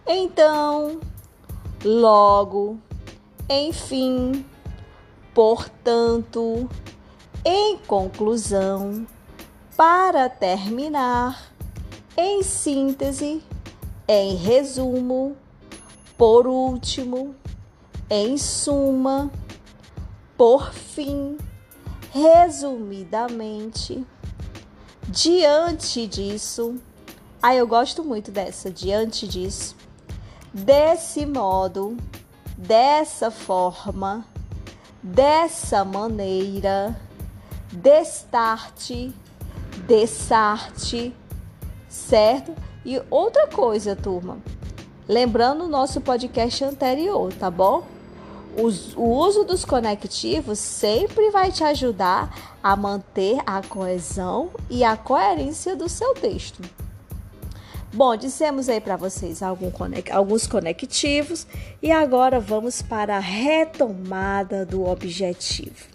então, 0.05 0.99
logo, 1.83 2.77
enfim, 3.49 4.45
Portanto, 5.33 6.69
em 7.43 7.77
conclusão, 7.77 9.07
para 9.75 10.29
terminar, 10.29 11.51
em 12.15 12.43
síntese, 12.43 13.43
em 14.07 14.35
resumo, 14.35 15.35
por 16.17 16.45
último, 16.45 17.35
em 18.09 18.37
suma, 18.37 19.31
por 20.37 20.71
fim, 20.71 21.37
resumidamente. 22.11 24.05
Diante 25.09 26.05
disso, 26.07 26.75
ah, 27.41 27.55
eu 27.55 27.67
gosto 27.67 28.03
muito 28.03 28.31
dessa, 28.31 28.69
diante 28.71 29.27
disso. 29.27 29.75
Desse 30.53 31.25
modo, 31.25 31.97
dessa 32.57 33.31
forma, 33.31 34.25
dessa 35.03 35.83
maneira, 35.83 36.95
destarte, 37.71 39.13
dessarte, 39.85 41.13
certo? 41.89 42.55
E 42.85 43.01
outra 43.09 43.47
coisa, 43.47 43.95
turma, 43.95 44.37
lembrando 45.07 45.65
o 45.65 45.69
nosso 45.69 45.99
podcast 45.99 46.63
anterior, 46.63 47.33
tá 47.33 47.51
bom? 47.51 47.83
o 48.95 49.01
uso 49.01 49.43
dos 49.43 49.65
conectivos 49.65 50.59
sempre 50.59 51.31
vai 51.31 51.51
te 51.51 51.63
ajudar 51.63 52.55
a 52.61 52.75
manter 52.75 53.39
a 53.47 53.63
coesão 53.63 54.51
e 54.69 54.83
a 54.83 54.95
coerência 54.95 55.75
do 55.75 55.89
seu 55.89 56.13
texto. 56.13 56.61
Bom, 57.95 58.15
dissemos 58.15 58.69
aí 58.69 58.81
para 58.81 58.97
vocês 58.97 59.41
alguns 59.43 60.47
conectivos 60.47 61.45
e 61.79 61.91
agora 61.91 62.39
vamos 62.39 62.81
para 62.81 63.17
a 63.17 63.19
retomada 63.19 64.65
do 64.65 64.83
objetivo. 64.83 65.93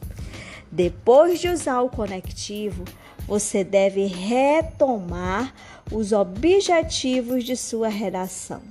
Depois 0.71 1.41
de 1.41 1.49
usar 1.49 1.81
o 1.81 1.89
conectivo, 1.89 2.85
você 3.27 3.65
deve 3.65 4.07
retomar 4.07 5.53
os 5.91 6.13
objetivos 6.13 7.43
de 7.43 7.57
sua 7.57 7.89
redação. 7.89 8.63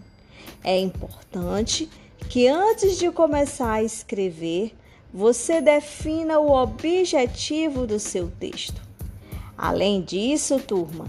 É 0.64 0.80
importante 0.80 1.90
que 2.30 2.48
antes 2.48 2.98
de 2.98 3.12
começar 3.12 3.74
a 3.74 3.84
escrever, 3.84 4.74
você 5.14 5.60
defina 5.60 6.40
o 6.40 6.52
objetivo 6.52 7.86
do 7.86 8.00
seu 8.00 8.32
texto. 8.40 8.82
Além 9.58 10.02
disso, 10.02 10.60
turma, 10.60 11.08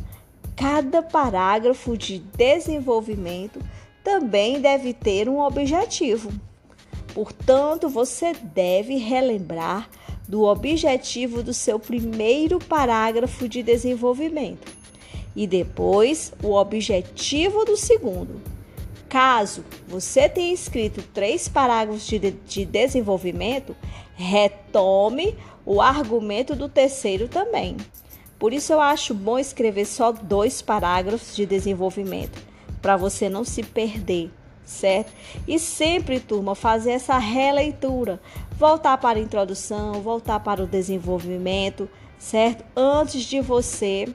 cada 0.59 1.01
parágrafo 1.01 1.97
de 1.97 2.19
desenvolvimento 2.19 3.61
também 4.03 4.61
deve 4.61 4.93
ter 4.93 5.29
um 5.29 5.39
objetivo. 5.39 6.33
Portanto, 7.15 7.89
você 7.89 8.33
deve 8.35 8.97
relembrar 8.97 9.89
do 10.27 10.43
objetivo 10.43 11.45
do 11.45 11.55
seu 11.55 11.79
primeiro 11.79 12.59
parágrafo 12.59 13.49
de 13.49 13.63
desenvolvimento 13.63 14.77
e 15.35 15.47
depois 15.47 16.33
o 16.43 16.53
objetivo 16.55 17.65
do 17.65 17.77
segundo. 17.77 18.43
Caso 19.09 19.65
você 19.87 20.29
tenha 20.29 20.53
escrito 20.53 21.03
três 21.15 21.49
parágrafos 21.49 22.05
de, 22.05 22.19
de 22.19 22.65
desenvolvimento, 22.65 23.77
retome 24.17 25.37
o 25.65 25.81
argumento 25.81 26.57
do 26.57 26.69
terceiro 26.69 27.29
também. 27.29 27.77
Por 28.39 28.53
isso 28.53 28.73
eu 28.73 28.81
acho 28.81 29.13
bom 29.15 29.39
escrever 29.39 29.85
só 29.85 30.13
dois 30.13 30.63
parágrafos 30.63 31.35
de 31.35 31.45
desenvolvimento, 31.45 32.41
para 32.81 32.97
você 32.97 33.29
não 33.29 33.45
se 33.45 33.65
perder, 33.65 34.31
certo? 34.65 35.13
E 35.47 35.59
sempre, 35.59 36.21
turma, 36.21 36.55
fazer 36.55 36.93
essa 36.93 37.19
releitura, 37.19 38.21
voltar 38.53 38.97
para 38.99 39.19
a 39.19 39.23
introdução, 39.23 39.95
voltar 39.95 40.39
para 40.41 40.63
o 40.63 40.67
desenvolvimento, 40.67 41.89
certo? 42.17 42.65
Antes 42.77 43.23
de 43.25 43.41
você 43.41 44.07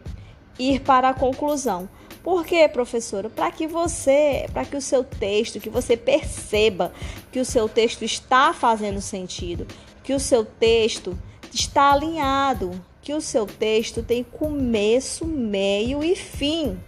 ir 0.58 0.80
para 0.82 1.10
a 1.10 1.14
conclusão. 1.14 1.90
Por 2.24 2.46
quê, 2.46 2.70
professora? 2.70 3.30
Para 3.30 3.52
que 3.52 3.68
você, 3.68 4.46
para 4.54 4.64
que 4.64 4.78
o 4.78 4.82
seu 4.82 5.04
texto, 5.04 5.60
que 5.60 5.70
você 5.70 5.98
perceba 5.98 6.94
que 7.30 7.40
o 7.40 7.46
seu 7.46 7.68
texto 7.68 8.04
está 8.06 8.54
fazendo 8.54 9.02
sentido, 9.02 9.68
que 10.02 10.14
o 10.14 10.20
seu 10.20 10.46
texto 10.46 11.18
está 11.52 11.92
alinhado, 11.92 12.72
que 13.04 13.14
o 13.14 13.20
seu 13.20 13.46
texto 13.46 14.02
tem 14.02 14.24
começo, 14.24 15.26
meio 15.26 16.02
e 16.02 16.16
fim. 16.16 16.80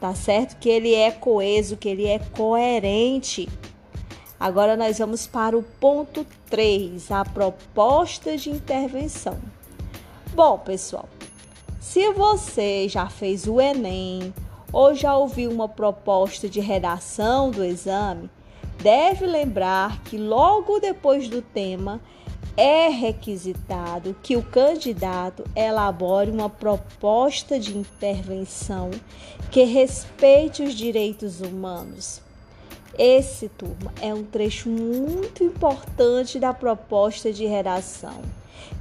Tá 0.00 0.14
certo? 0.14 0.56
Que 0.60 0.68
ele 0.68 0.94
é 0.94 1.10
coeso, 1.10 1.76
que 1.76 1.88
ele 1.88 2.06
é 2.06 2.20
coerente. 2.20 3.48
Agora 4.38 4.76
nós 4.76 4.98
vamos 4.98 5.26
para 5.26 5.58
o 5.58 5.62
ponto 5.62 6.24
3, 6.48 7.10
a 7.10 7.24
proposta 7.24 8.36
de 8.36 8.50
intervenção. 8.50 9.36
Bom, 10.32 10.56
pessoal, 10.58 11.08
se 11.80 12.12
você 12.12 12.88
já 12.88 13.08
fez 13.08 13.48
o 13.48 13.60
Enem, 13.60 14.32
ou 14.72 14.94
já 14.94 15.16
ouviu 15.16 15.50
uma 15.50 15.68
proposta 15.68 16.48
de 16.48 16.60
redação 16.60 17.50
do 17.50 17.64
exame, 17.64 18.30
deve 18.80 19.26
lembrar 19.26 20.00
que 20.04 20.16
logo 20.16 20.78
depois 20.78 21.28
do 21.28 21.42
tema 21.42 22.00
é 22.58 22.88
requisitado 22.88 24.16
que 24.20 24.36
o 24.36 24.42
candidato 24.42 25.44
elabore 25.54 26.32
uma 26.32 26.50
proposta 26.50 27.56
de 27.56 27.78
intervenção 27.78 28.90
que 29.52 29.62
respeite 29.62 30.64
os 30.64 30.74
direitos 30.74 31.40
humanos. 31.40 32.20
Esse, 32.98 33.48
turma, 33.48 33.92
é 34.02 34.12
um 34.12 34.24
trecho 34.24 34.68
muito 34.68 35.44
importante 35.44 36.40
da 36.40 36.52
proposta 36.52 37.32
de 37.32 37.46
redação 37.46 38.20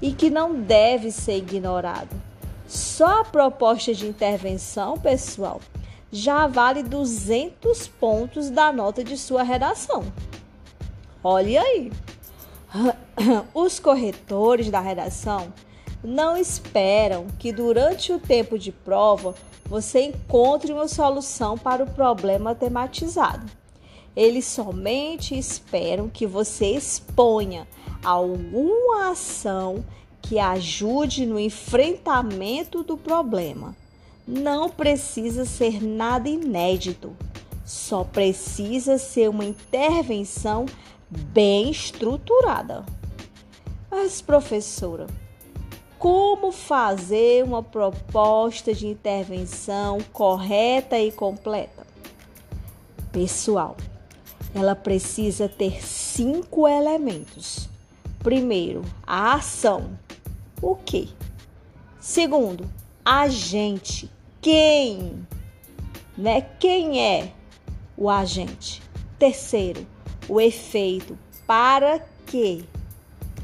e 0.01 0.11
que 0.11 0.31
não 0.31 0.55
deve 0.55 1.11
ser 1.11 1.37
ignorado. 1.37 2.09
Só 2.67 3.21
a 3.21 3.25
proposta 3.25 3.93
de 3.93 4.07
intervenção, 4.07 4.97
pessoal, 4.97 5.61
já 6.11 6.47
vale 6.47 6.81
200 6.81 7.87
pontos 7.89 8.49
da 8.49 8.73
nota 8.73 9.03
de 9.03 9.15
sua 9.15 9.43
redação. 9.43 10.03
Olhe 11.23 11.55
aí. 11.55 11.91
Os 13.53 13.80
corretores 13.80 14.69
da 14.69 14.80
redação 14.80 15.53
não 16.03 16.38
esperam 16.38 17.27
que 17.39 17.51
durante 17.51 18.13
o 18.13 18.19
tempo 18.19 18.58
de 18.58 18.71
prova 18.71 19.36
você 19.65 20.01
encontre 20.01 20.71
uma 20.71 20.88
solução 20.88 21.58
para 21.58 21.84
o 21.84 21.89
problema 21.89 22.56
tematizado. 22.56 23.45
Eles 24.15 24.45
somente 24.45 25.38
esperam 25.38 26.10
que 26.10 26.25
você 26.25 26.67
exponha 26.67 27.67
alguma 28.03 29.12
ação 29.12 29.84
que 30.21 30.39
ajude 30.39 31.25
no 31.25 31.39
enfrentamento 31.39 32.84
do 32.84 32.97
problema. 32.97 33.75
Não 34.27 34.69
precisa 34.69 35.45
ser 35.45 35.84
nada 35.84 36.27
inédito, 36.27 37.15
só 37.65 38.03
precisa 38.03 38.97
ser 38.97 39.30
uma 39.30 39.45
intervenção 39.45 40.65
bem 41.09 41.69
estruturada. 41.69 42.85
Mas, 43.89 44.21
professora, 44.21 45.07
como 45.97 46.51
fazer 46.51 47.43
uma 47.43 47.63
proposta 47.63 48.73
de 48.73 48.87
intervenção 48.87 49.99
correta 50.11 50.99
e 50.99 51.11
completa? 51.11 51.87
Pessoal, 53.11 53.75
ela 54.53 54.75
precisa 54.75 55.49
ter 55.49 55.83
cinco 55.83 56.67
elementos. 56.67 57.69
Primeiro, 58.19 58.83
a 59.05 59.35
ação. 59.35 59.97
O 60.61 60.75
que? 60.75 61.09
Segundo, 61.99 62.69
agente 63.03 64.09
quem, 64.41 65.27
né? 66.17 66.41
Quem 66.59 67.03
é 67.03 67.33
o 67.97 68.09
agente? 68.09 68.81
Terceiro, 69.19 69.85
o 70.27 70.39
efeito. 70.39 71.17
Para 71.45 71.99
quê? 72.25 72.63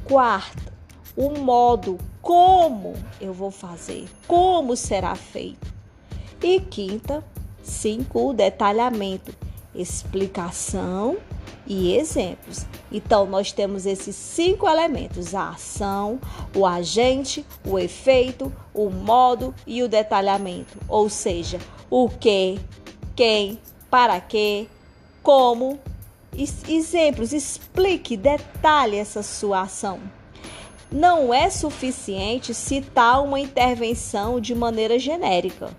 Quarto, 0.04 0.72
o 1.16 1.30
modo 1.40 1.98
como 2.22 2.94
eu 3.20 3.34
vou 3.34 3.52
fazer, 3.52 4.08
como 4.28 4.76
será 4.76 5.16
feito. 5.16 5.74
E 6.42 6.60
quinta, 6.60 7.24
cinco, 7.62 8.30
o 8.30 8.34
detalhamento, 8.34 9.34
explicação 9.74 11.18
e 11.66 11.96
exemplos. 11.96 12.66
Então, 12.92 13.26
nós 13.26 13.52
temos 13.52 13.86
esses 13.86 14.16
cinco 14.16 14.68
elementos: 14.68 15.34
a 15.34 15.50
ação, 15.50 16.20
o 16.56 16.66
agente, 16.66 17.46
o 17.66 17.80
efeito, 17.80 18.52
o 18.74 18.90
modo 18.90 19.54
e 19.66 19.82
o 19.82 19.88
detalhamento. 19.88 20.78
Ou 20.88 21.10
seja, 21.10 21.60
o 21.90 22.10
que, 22.10 22.60
quem, 23.16 23.60
para 23.90 24.20
quê, 24.20 24.68
como. 25.22 25.80
Exemplos, 26.36 27.32
explique, 27.32 28.18
detalhe 28.18 28.98
essa 28.98 29.22
sua 29.22 29.62
ação. 29.62 30.00
Não 30.92 31.34
é 31.34 31.50
suficiente 31.50 32.54
citar 32.54 33.24
uma 33.24 33.40
intervenção 33.40 34.40
de 34.40 34.56
maneira 34.56 34.98
genérica, 34.98 35.70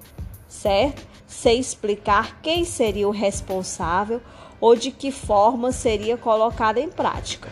certo? 0.49 1.07
Sem 1.27 1.59
explicar 1.59 2.41
quem 2.41 2.65
seria 2.65 3.09
o 3.09 3.13
responsável 3.13 4.21
ou 4.61 4.77
de 4.77 4.91
que 4.91 5.11
forma 5.11 5.73
seria 5.73 6.17
colocada 6.17 6.81
em 6.81 6.89
prática. 6.89 7.51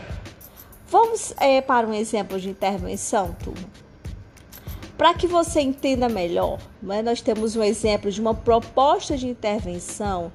Vamos 0.89 1.35
é, 1.39 1.61
para 1.61 1.87
um 1.87 1.95
exemplo 1.95 2.39
de 2.39 2.51
intervenção, 2.51 3.35
turma. 3.43 3.69
Para 4.97 5.15
que 5.15 5.27
você 5.27 5.61
entenda 5.61 6.09
melhor, 6.09 6.59
né, 6.81 7.03
nós 7.03 7.21
temos 7.21 7.57
um 7.57 7.63
exemplo 7.63 8.11
de 8.11 8.21
uma 8.21 8.35
proposta 8.35 9.17
de 9.17 9.27
intervenção 9.27 10.31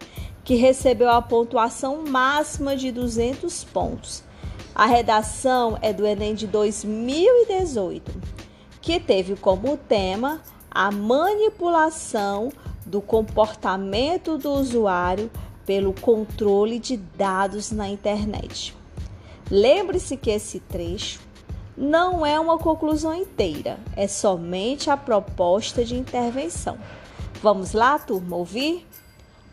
que 0.47 0.55
recebeu 0.55 1.09
a 1.09 1.21
pontuação 1.21 2.05
máxima 2.07 2.77
de 2.77 2.89
200 2.89 3.65
pontos. 3.65 4.23
A 4.73 4.85
redação 4.85 5.77
é 5.81 5.91
do 5.91 6.07
Enem 6.07 6.33
de 6.33 6.47
2018, 6.47 8.09
que 8.79 8.97
teve 8.97 9.35
como 9.35 9.75
tema 9.75 10.41
a 10.71 10.89
manipulação 10.89 12.49
do 12.85 13.01
comportamento 13.01 14.37
do 14.37 14.53
usuário 14.53 15.29
pelo 15.65 15.91
controle 15.91 16.79
de 16.79 16.95
dados 16.95 17.69
na 17.69 17.89
internet. 17.89 18.73
Lembre-se 19.51 20.15
que 20.15 20.29
esse 20.29 20.61
trecho 20.61 21.19
não 21.75 22.25
é 22.25 22.39
uma 22.39 22.57
conclusão 22.57 23.13
inteira, 23.13 23.77
é 23.97 24.07
somente 24.07 24.89
a 24.89 24.95
proposta 24.95 25.83
de 25.83 25.97
intervenção. 25.97 26.77
Vamos 27.41 27.73
lá, 27.73 27.99
turma, 27.99 28.37
ouvir? 28.37 28.87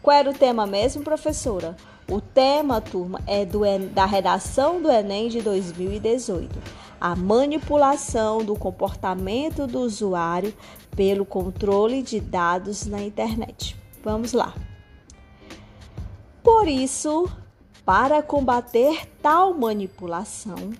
Qual 0.04 0.14
era 0.14 0.28
o 0.28 0.34
tema 0.34 0.66
mesmo, 0.66 1.02
professora? 1.02 1.74
O 2.10 2.20
tema, 2.20 2.78
turma, 2.78 3.22
é 3.26 3.46
do, 3.46 3.60
da 3.94 4.04
redação 4.04 4.82
do 4.82 4.90
Enem 4.90 5.30
de 5.30 5.40
2018. 5.40 6.60
A 7.00 7.16
manipulação 7.16 8.44
do 8.44 8.54
comportamento 8.54 9.66
do 9.66 9.80
usuário 9.80 10.52
pelo 10.94 11.24
controle 11.24 12.02
de 12.02 12.20
dados 12.20 12.84
na 12.84 13.00
internet. 13.00 13.80
Vamos 14.02 14.34
lá. 14.34 14.52
Por 16.42 16.68
isso, 16.68 17.26
para 17.82 18.22
combater 18.22 19.08
tal 19.22 19.54
manipulação, 19.54 20.74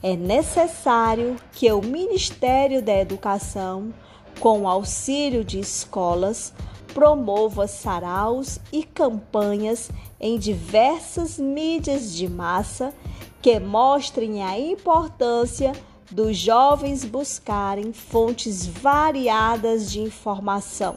é 0.00 0.14
necessário 0.14 1.34
que 1.50 1.68
o 1.72 1.82
Ministério 1.82 2.80
da 2.80 2.96
Educação, 2.96 3.92
com 4.38 4.68
auxílio 4.68 5.44
de 5.44 5.58
escolas, 5.58 6.54
promova 6.98 7.68
saraus 7.68 8.58
e 8.72 8.82
campanhas 8.82 9.88
em 10.20 10.36
diversas 10.36 11.38
mídias 11.38 12.12
de 12.12 12.28
massa 12.28 12.92
que 13.40 13.60
mostrem 13.60 14.42
a 14.42 14.58
importância 14.58 15.70
dos 16.10 16.36
jovens 16.36 17.04
buscarem 17.04 17.92
fontes 17.92 18.66
variadas 18.66 19.92
de 19.92 20.00
informação. 20.00 20.96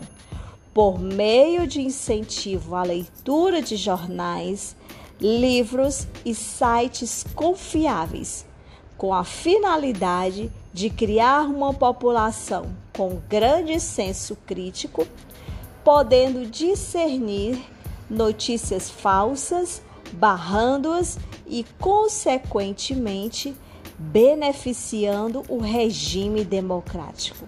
Por 0.74 0.98
meio 0.98 1.68
de 1.68 1.82
incentivo 1.84 2.74
à 2.74 2.82
leitura 2.82 3.62
de 3.62 3.76
jornais, 3.76 4.76
livros 5.20 6.08
e 6.26 6.34
sites 6.34 7.24
confiáveis, 7.36 8.44
com 8.98 9.14
a 9.14 9.24
finalidade 9.24 10.52
de 10.74 10.90
criar 10.90 11.44
uma 11.44 11.76
população 11.76 12.76
com 12.92 13.22
grande 13.30 13.80
senso 13.80 14.36
crítico 14.48 15.06
podendo 15.84 16.46
discernir 16.46 17.64
notícias 18.10 18.90
falsas, 18.90 19.82
barrando-as 20.14 21.18
e, 21.48 21.66
consequentemente, 21.80 23.56
beneficiando 23.98 25.44
o 25.48 25.60
regime 25.60 26.44
democrático. 26.44 27.46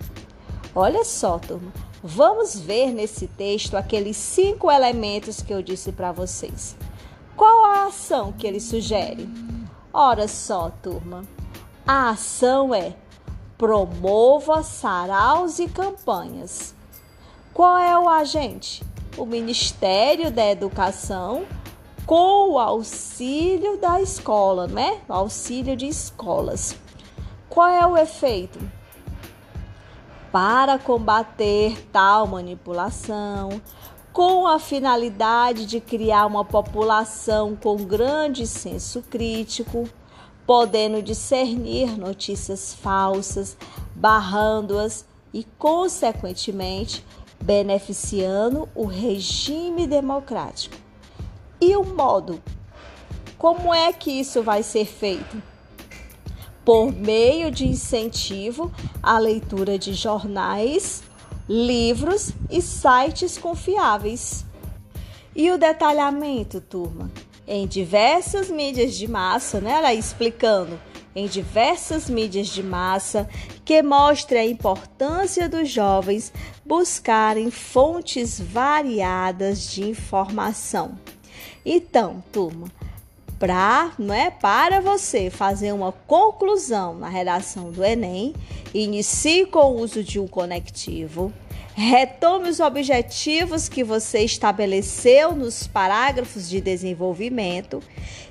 Olha 0.76 1.04
só, 1.04 1.38
turma, 1.38 1.72
vamos 2.04 2.60
ver 2.60 2.92
nesse 2.92 3.28
texto 3.28 3.76
aqueles 3.76 4.18
cinco 4.18 4.72
elementos 4.72 5.42
que 5.42 5.54
eu 5.54 5.62
disse 5.62 5.92
para 5.92 6.12
vocês. 6.12 6.76
Qual 7.36 7.66
a 7.66 7.86
ação 7.88 8.32
que 8.32 8.48
ele 8.48 8.60
sugere? 8.60 9.30
Ora 9.92 10.28
só, 10.28 10.72
turma, 10.82 11.24
a 11.86 12.10
ação 12.12 12.74
é 12.74 12.96
promova 13.58 14.64
saraus 14.64 15.60
e 15.60 15.68
campanhas 15.68 16.74
qual 17.54 17.78
é 17.78 17.98
o 17.98 18.10
agente? 18.10 18.84
O 19.16 19.26
Ministério 19.26 20.32
da 20.32 20.50
Educação 20.50 21.46
com 22.06 22.52
o 22.52 22.60
auxílio 22.60 23.78
da 23.78 24.02
escola, 24.02 24.68
né? 24.68 25.00
O 25.08 25.14
auxílio 25.14 25.78
de 25.78 25.88
escolas. 25.88 26.76
Qual 27.48 27.68
é 27.68 27.86
o 27.86 27.96
efeito? 27.96 28.60
Para 30.32 30.80
combater 30.80 31.88
tal 31.92 32.26
manipulação, 32.26 33.62
com 34.12 34.48
a 34.48 34.58
finalidade 34.58 35.66
de 35.66 35.80
criar 35.80 36.26
uma 36.26 36.44
população 36.44 37.56
com 37.56 37.78
grande 37.78 38.48
senso 38.48 39.04
crítico, 39.04 39.88
podendo 40.46 41.02
discernir 41.02 41.98
notícias 41.98 42.74
falsas, 42.74 43.56
barrando-as 43.96 45.06
e, 45.34 45.44
consequentemente, 45.58 47.04
beneficiando 47.44 48.70
o 48.74 48.86
regime 48.86 49.86
democrático. 49.86 50.78
E 51.60 51.76
o 51.76 51.84
modo? 51.84 52.42
Como 53.38 53.74
é 53.74 53.92
que 53.92 54.10
isso 54.10 54.42
vai 54.42 54.64
ser 54.64 54.86
feito? 54.86 55.44
Por 56.64 56.94
meio 56.94 57.52
de 57.52 57.68
incentivo 57.68 58.72
à 59.02 59.20
leitura 59.20 59.78
de 59.78 59.94
jornais, 59.94 61.04
livros 61.48 62.32
e 62.50 62.62
sites 62.62 63.38
confiáveis. 63.38 64.46
E 65.36 65.52
o 65.52 65.58
detalhamento, 65.58 66.62
turma? 66.62 67.12
Em 67.46 67.68
diversas 67.68 68.50
mídias 68.50 68.94
de 68.94 69.06
massa, 69.06 69.60
né? 69.60 69.72
Ela 69.72 69.94
explicando 69.94 70.80
em 71.16 71.28
diversas 71.28 72.10
mídias 72.10 72.48
de 72.48 72.64
massa 72.64 73.30
que 73.64 73.82
mostre 73.82 74.38
a 74.38 74.46
importância 74.46 75.48
dos 75.48 75.70
jovens 75.70 76.34
buscarem 76.66 77.52
fontes 77.52 78.40
variadas 78.40 79.70
de 79.72 79.84
informação. 79.84 80.98
Então, 81.66 82.24
turma, 82.32 82.68
para, 83.40 83.92
não 84.00 84.14
é, 84.14 84.32
para 84.32 84.80
você 84.80 85.30
fazer 85.30 85.72
uma 85.74 85.92
conclusão 85.92 86.96
na 86.96 87.10
redação 87.10 87.72
do 87.72 87.84
Enem, 87.84 88.34
inicie 88.74 89.46
com 89.46 89.60
o 89.60 89.82
uso 89.82 90.04
de 90.04 90.20
um 90.20 90.28
conectivo 90.28 91.34
Retome 91.76 92.50
os 92.50 92.60
objetivos 92.60 93.68
que 93.68 93.84
você 93.84 94.20
estabeleceu 94.20 95.36
nos 95.36 95.66
parágrafos 95.66 96.48
de 96.48 96.62
desenvolvimento 96.62 97.82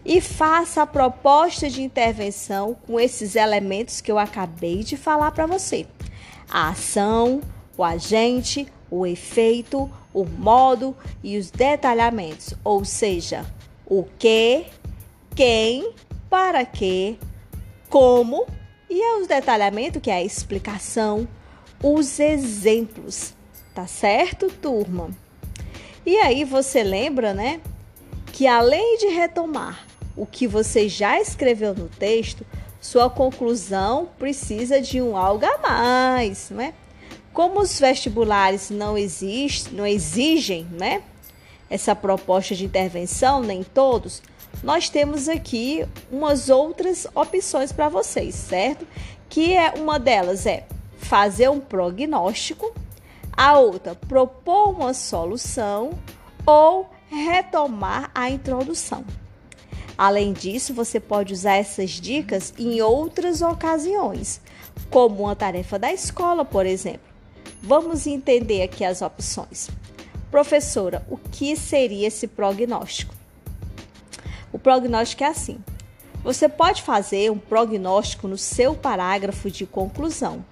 e 0.05 0.21
faça 0.21 0.83
a 0.83 0.87
proposta 0.87 1.69
de 1.69 1.83
intervenção 1.83 2.77
com 2.87 3.01
esses 3.01 3.35
elementos 3.35 4.01
que 4.01 4.13
eu 4.13 4.19
acabei 4.19 4.85
de 4.85 4.97
falar 4.97 5.33
para 5.33 5.47
você: 5.47 5.87
a 6.49 6.69
ação, 6.69 7.41
o 7.77 7.83
agente, 7.83 8.69
o 8.89 9.05
efeito, 9.05 9.91
o 10.15 10.25
modo 10.25 10.97
e 11.21 11.37
os 11.37 11.51
detalhamentos, 11.51 12.55
ou 12.63 12.85
seja, 12.85 13.45
o 13.85 14.05
que, 14.21 14.67
quem, 15.35 15.93
para 16.31 16.65
que, 16.65 17.19
como 17.89 18.47
e 18.89 19.21
os 19.21 19.27
detalhamentos, 19.27 20.01
que 20.01 20.11
é 20.11 20.15
a 20.15 20.23
explicação 20.23 21.27
os 21.83 22.21
exemplos, 22.21 23.35
tá 23.75 23.87
certo, 23.87 24.49
turma? 24.49 25.11
E 26.07 26.17
aí 26.19 26.45
você 26.45 26.83
lembra, 26.83 27.35
né, 27.35 27.61
que 28.33 28.47
além 28.47 28.99
de 28.99 29.07
retomar 29.09 29.85
o 30.17 30.25
que 30.25 30.47
você 30.47 30.89
já 30.89 31.21
escreveu 31.21 31.75
no 31.75 31.89
texto, 31.89 32.47
sua 32.81 33.11
conclusão 33.11 34.09
precisa 34.19 34.81
de 34.81 35.01
um 35.01 35.17
algo 35.17 35.45
a 35.45 35.59
mais, 35.59 36.51
né? 36.51 36.75
Como 37.33 37.61
os 37.61 37.79
vestibulares 37.79 38.71
não 38.71 38.99
existem, 38.99 39.73
não 39.73 39.87
exigem, 39.87 40.67
né, 40.73 41.03
essa 41.71 41.95
proposta 41.95 42.55
de 42.55 42.65
intervenção, 42.65 43.43
nem 43.43 43.63
todos, 43.63 44.23
nós 44.63 44.89
temos 44.89 45.29
aqui 45.29 45.87
umas 46.11 46.49
outras 46.49 47.07
opções 47.15 47.73
para 47.73 47.89
vocês, 47.89 48.35
certo? 48.35 48.87
Que 49.29 49.57
é 49.57 49.71
uma 49.71 49.99
delas 49.99 50.47
é 50.47 50.67
fazer 51.13 51.51
um 51.51 51.61
prognóstico, 51.61 52.75
a 53.37 53.59
outra 53.59 53.95
propor 53.95 54.71
uma 54.71 54.95
solução 54.95 55.91
ou 56.47 56.89
retomar 57.11 58.11
a 58.15 58.31
introdução. 58.31 59.05
Além 59.99 60.33
disso, 60.33 60.73
você 60.73 60.99
pode 60.99 61.35
usar 61.35 61.57
essas 61.57 61.91
dicas 61.91 62.55
em 62.59 62.81
outras 62.81 63.43
ocasiões, 63.43 64.41
como 64.89 65.25
uma 65.25 65.37
tarefa 65.37 65.79
da 65.79 65.93
escola, 65.93 66.47
por 66.47 66.65
exemplo. 66.65 67.13
Vamos 67.63 68.07
entender 68.07 68.63
aqui 68.63 68.83
as 68.83 69.03
opções. 69.03 69.69
Professora, 70.31 71.07
o 71.11 71.19
que 71.19 71.55
seria 71.57 72.09
esse 72.09 72.27
prognóstico? 72.27 73.15
O 74.51 74.59
prognóstico 74.59 75.25
é 75.25 75.27
assim: 75.27 75.59
você 76.25 76.49
pode 76.49 76.81
fazer 76.81 77.31
um 77.31 77.37
prognóstico 77.37 78.27
no 78.27 78.39
seu 78.39 78.75
parágrafo 78.75 79.51
de 79.51 79.67
conclusão 79.67 80.43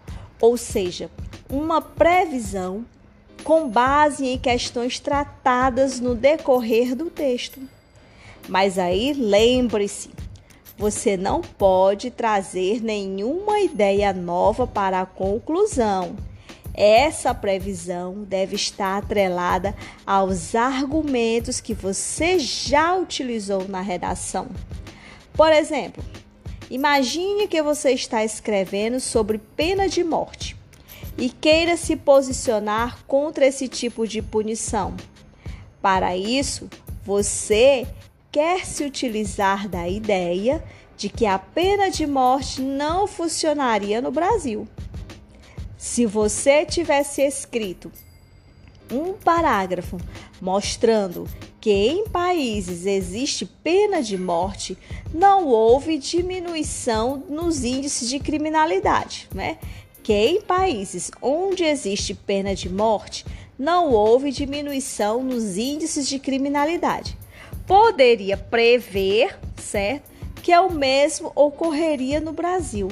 ou 0.40 0.56
seja, 0.56 1.10
uma 1.48 1.80
previsão 1.80 2.84
com 3.44 3.68
base 3.68 4.26
em 4.26 4.38
questões 4.38 4.98
tratadas 4.98 6.00
no 6.00 6.14
decorrer 6.14 6.94
do 6.94 7.10
texto. 7.10 7.60
Mas 8.48 8.78
aí 8.78 9.12
lembre-se, 9.12 10.10
você 10.76 11.16
não 11.16 11.40
pode 11.40 12.10
trazer 12.10 12.82
nenhuma 12.82 13.60
ideia 13.60 14.12
nova 14.12 14.66
para 14.66 15.00
a 15.00 15.06
conclusão. 15.06 16.16
Essa 16.72 17.34
previsão 17.34 18.22
deve 18.22 18.56
estar 18.56 18.96
atrelada 18.96 19.74
aos 20.06 20.54
argumentos 20.54 21.60
que 21.60 21.74
você 21.74 22.38
já 22.38 22.94
utilizou 22.94 23.68
na 23.68 23.80
redação. 23.80 24.48
Por 25.34 25.52
exemplo, 25.52 26.02
imagine 26.70 27.48
que 27.48 27.60
você 27.60 27.90
está 27.90 28.24
escrevendo 28.24 29.00
sobre 29.00 29.38
pena 29.38 29.88
de 29.88 30.04
morte 30.04 30.56
e 31.18 31.28
queira 31.28 31.76
se 31.76 31.96
posicionar 31.96 33.04
contra 33.06 33.46
esse 33.46 33.68
tipo 33.68 34.06
de 34.06 34.22
punição. 34.22 34.94
Para 35.82 36.16
isso, 36.16 36.68
você 37.04 37.86
quer 38.30 38.64
se 38.64 38.84
utilizar 38.84 39.68
da 39.68 39.88
ideia 39.88 40.62
de 40.96 41.08
que 41.08 41.26
a 41.26 41.38
pena 41.38 41.90
de 41.90 42.06
morte 42.06 42.60
não 42.60 43.06
funcionaria 43.06 44.00
no 44.00 44.10
Brasil. 44.10 44.68
Se 45.76 46.06
você 46.06 46.64
tivesse 46.64 47.22
escrito 47.22 47.90
um 48.92 49.14
parágrafo 49.14 49.96
mostrando 50.40 51.26
que 51.60 51.70
em 51.70 52.08
países 52.08 52.86
existe 52.86 53.44
pena 53.44 54.02
de 54.02 54.16
morte, 54.16 54.78
não 55.12 55.46
houve 55.46 55.98
diminuição 55.98 57.22
nos 57.28 57.64
índices 57.64 58.08
de 58.08 58.18
criminalidade, 58.18 59.28
né? 59.34 59.58
Que 60.02 60.14
em 60.14 60.40
países 60.40 61.10
onde 61.20 61.62
existe 61.62 62.14
pena 62.14 62.54
de 62.54 62.70
morte, 62.70 63.26
não 63.58 63.92
houve 63.92 64.32
diminuição 64.32 65.22
nos 65.22 65.58
índices 65.58 66.08
de 66.08 66.18
criminalidade. 66.18 67.16
Poderia 67.66 68.38
prever, 68.38 69.38
certo, 69.56 70.10
que 70.42 70.50
é 70.50 70.58
o 70.58 70.72
mesmo 70.72 71.30
ocorreria 71.34 72.20
no 72.20 72.32
Brasil. 72.32 72.88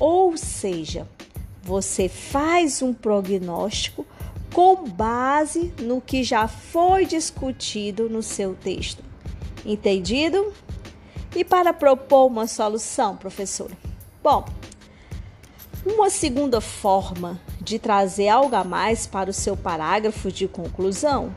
Ou 0.00 0.38
seja, 0.38 1.06
você 1.62 2.08
faz 2.08 2.80
um 2.80 2.94
prognóstico 2.94 4.06
com 4.56 4.84
base 4.84 5.70
no 5.82 6.00
que 6.00 6.24
já 6.24 6.48
foi 6.48 7.04
discutido 7.04 8.08
no 8.08 8.22
seu 8.22 8.54
texto. 8.54 9.04
Entendido? 9.66 10.50
E 11.34 11.44
para 11.44 11.74
propor 11.74 12.28
uma 12.28 12.46
solução, 12.46 13.18
professor? 13.18 13.70
Bom, 14.22 14.46
uma 15.84 16.08
segunda 16.08 16.58
forma 16.62 17.38
de 17.60 17.78
trazer 17.78 18.30
algo 18.30 18.56
a 18.56 18.64
mais 18.64 19.06
para 19.06 19.28
o 19.28 19.34
seu 19.34 19.58
parágrafo 19.58 20.32
de 20.32 20.48
conclusão 20.48 21.36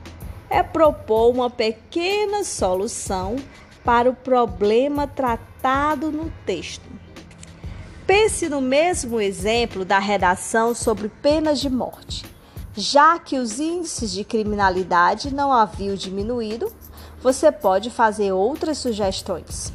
é 0.49 0.63
propor 0.63 1.29
uma 1.29 1.49
pequena 1.49 2.45
solução 2.45 3.35
para 3.83 4.09
o 4.09 4.15
problema 4.15 5.05
tratado 5.07 6.09
no 6.09 6.31
texto. 6.45 6.89
Pense 8.07 8.47
no 8.47 8.61
mesmo 8.61 9.19
exemplo 9.19 9.83
da 9.83 9.99
redação 9.99 10.73
sobre 10.73 11.09
penas 11.09 11.59
de 11.59 11.69
morte. 11.69 12.38
Já 12.79 13.19
que 13.19 13.37
os 13.37 13.59
índices 13.59 14.09
de 14.09 14.23
criminalidade 14.23 15.35
não 15.35 15.51
haviam 15.51 15.95
diminuído, 15.95 16.71
você 17.21 17.51
pode 17.51 17.91
fazer 17.91 18.31
outras 18.31 18.77
sugestões. 18.77 19.73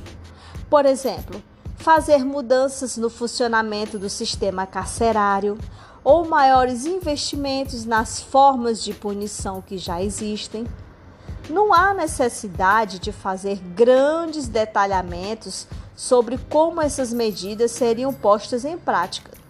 Por 0.70 0.86
exemplo, 0.86 1.42
fazer 1.76 2.24
mudanças 2.24 2.96
no 2.96 3.10
funcionamento 3.10 3.98
do 3.98 4.08
sistema 4.08 4.66
carcerário 4.66 5.58
ou 6.02 6.26
maiores 6.26 6.86
investimentos 6.86 7.84
nas 7.84 8.22
formas 8.22 8.82
de 8.82 8.94
punição 8.94 9.60
que 9.60 9.76
já 9.76 10.02
existem. 10.02 10.66
Não 11.50 11.74
há 11.74 11.92
necessidade 11.92 12.98
de 12.98 13.12
fazer 13.12 13.58
grandes 13.58 14.48
detalhamentos 14.48 15.66
sobre 15.94 16.38
como 16.48 16.80
essas 16.80 17.12
medidas 17.12 17.70
seriam 17.72 18.14
postas 18.14 18.64
em 18.64 18.78
prática. 18.78 19.43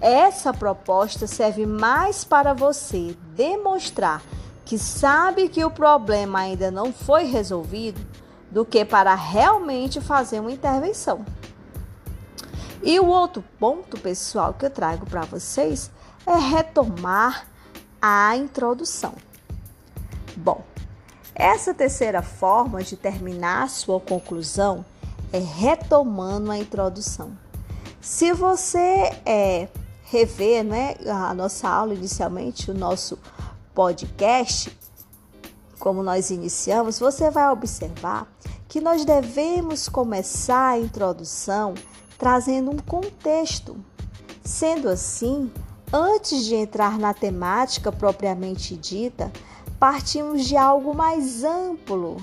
Essa 0.00 0.52
proposta 0.52 1.26
serve 1.26 1.66
mais 1.66 2.24
para 2.24 2.54
você 2.54 3.14
demonstrar 3.34 4.22
que 4.64 4.78
sabe 4.78 5.48
que 5.48 5.64
o 5.64 5.70
problema 5.70 6.40
ainda 6.40 6.70
não 6.70 6.92
foi 6.92 7.24
resolvido 7.24 8.00
do 8.50 8.64
que 8.64 8.84
para 8.84 9.14
realmente 9.14 10.00
fazer 10.00 10.40
uma 10.40 10.52
intervenção. 10.52 11.24
E 12.82 12.98
o 12.98 13.06
outro 13.06 13.44
ponto, 13.58 13.98
pessoal, 14.00 14.54
que 14.54 14.64
eu 14.64 14.70
trago 14.70 15.04
para 15.04 15.22
vocês 15.22 15.90
é 16.26 16.34
retomar 16.34 17.46
a 18.00 18.34
introdução. 18.36 19.14
Bom, 20.36 20.64
essa 21.34 21.74
terceira 21.74 22.22
forma 22.22 22.82
de 22.82 22.96
terminar 22.96 23.68
sua 23.68 24.00
conclusão 24.00 24.84
é 25.32 25.38
retomando 25.38 26.50
a 26.50 26.56
introdução. 26.56 27.36
Se 28.00 28.32
você 28.32 29.12
é, 29.26 29.68
rever 30.10 30.64
né, 30.64 30.96
a 31.06 31.32
nossa 31.32 31.68
aula 31.68 31.94
inicialmente, 31.94 32.70
o 32.70 32.74
nosso 32.74 33.16
podcast, 33.72 34.76
como 35.78 36.02
nós 36.02 36.30
iniciamos, 36.30 36.98
você 36.98 37.30
vai 37.30 37.48
observar 37.50 38.26
que 38.68 38.80
nós 38.80 39.04
devemos 39.04 39.88
começar 39.88 40.70
a 40.70 40.78
introdução 40.78 41.74
trazendo 42.18 42.72
um 42.72 42.78
contexto. 42.78 43.76
Sendo 44.44 44.88
assim, 44.88 45.50
antes 45.92 46.44
de 46.44 46.56
entrar 46.56 46.98
na 46.98 47.14
temática 47.14 47.92
propriamente 47.92 48.76
dita, 48.76 49.32
partimos 49.78 50.44
de 50.44 50.56
algo 50.56 50.92
mais 50.92 51.44
amplo 51.44 52.16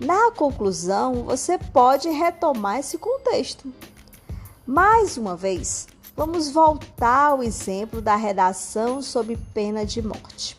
na 0.00 0.30
conclusão, 0.32 1.24
você 1.24 1.58
pode 1.58 2.08
retomar 2.08 2.78
esse 2.78 2.98
contexto. 2.98 3.72
Mais 4.66 5.16
uma 5.16 5.34
vez, 5.34 5.88
vamos 6.18 6.50
voltar 6.50 7.28
ao 7.28 7.44
exemplo 7.44 8.02
da 8.02 8.16
redação 8.16 9.00
sob 9.00 9.36
pena 9.54 9.86
de 9.86 10.02
morte. 10.02 10.58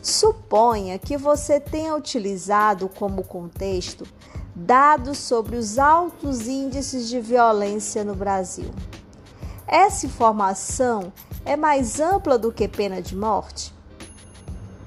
Suponha 0.00 0.96
que 0.96 1.16
você 1.16 1.58
tenha 1.58 1.96
utilizado 1.96 2.88
como 2.88 3.24
contexto 3.24 4.06
dados 4.54 5.18
sobre 5.18 5.56
os 5.56 5.76
altos 5.76 6.46
índices 6.46 7.08
de 7.08 7.20
violência 7.20 8.04
no 8.04 8.14
Brasil. 8.14 8.70
Essa 9.66 10.06
informação 10.06 11.12
é 11.44 11.56
mais 11.56 11.98
ampla 11.98 12.38
do 12.38 12.52
que 12.52 12.68
pena 12.68 13.02
de 13.02 13.16
morte? 13.16 13.74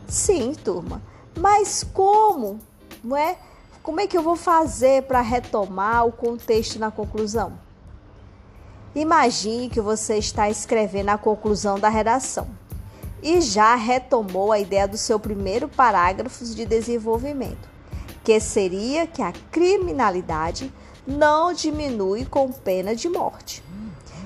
Sim, 0.07 0.53
turma. 0.53 1.01
Mas 1.37 1.83
como? 1.83 2.57
Não 3.03 3.17
é? 3.17 3.37
Como 3.83 3.99
é 3.99 4.07
que 4.07 4.17
eu 4.17 4.23
vou 4.23 4.37
fazer 4.37 5.03
para 5.03 5.19
retomar 5.19 6.07
o 6.07 6.13
contexto 6.13 6.79
na 6.79 6.89
conclusão? 6.89 7.67
Imagine 8.95 9.69
que 9.69 9.79
você 9.79 10.17
está 10.17 10.49
escrevendo 10.49 11.09
a 11.09 11.17
conclusão 11.17 11.79
da 11.79 11.89
redação 11.89 12.47
e 13.21 13.39
já 13.41 13.75
retomou 13.75 14.51
a 14.51 14.59
ideia 14.59 14.87
do 14.87 14.97
seu 14.97 15.19
primeiro 15.19 15.67
parágrafo 15.67 16.43
de 16.45 16.65
desenvolvimento, 16.65 17.69
que 18.23 18.39
seria 18.39 19.05
que 19.05 19.21
a 19.21 19.33
criminalidade 19.51 20.71
não 21.05 21.53
diminui 21.53 22.25
com 22.25 22.51
pena 22.51 22.95
de 22.95 23.09
morte. 23.09 23.63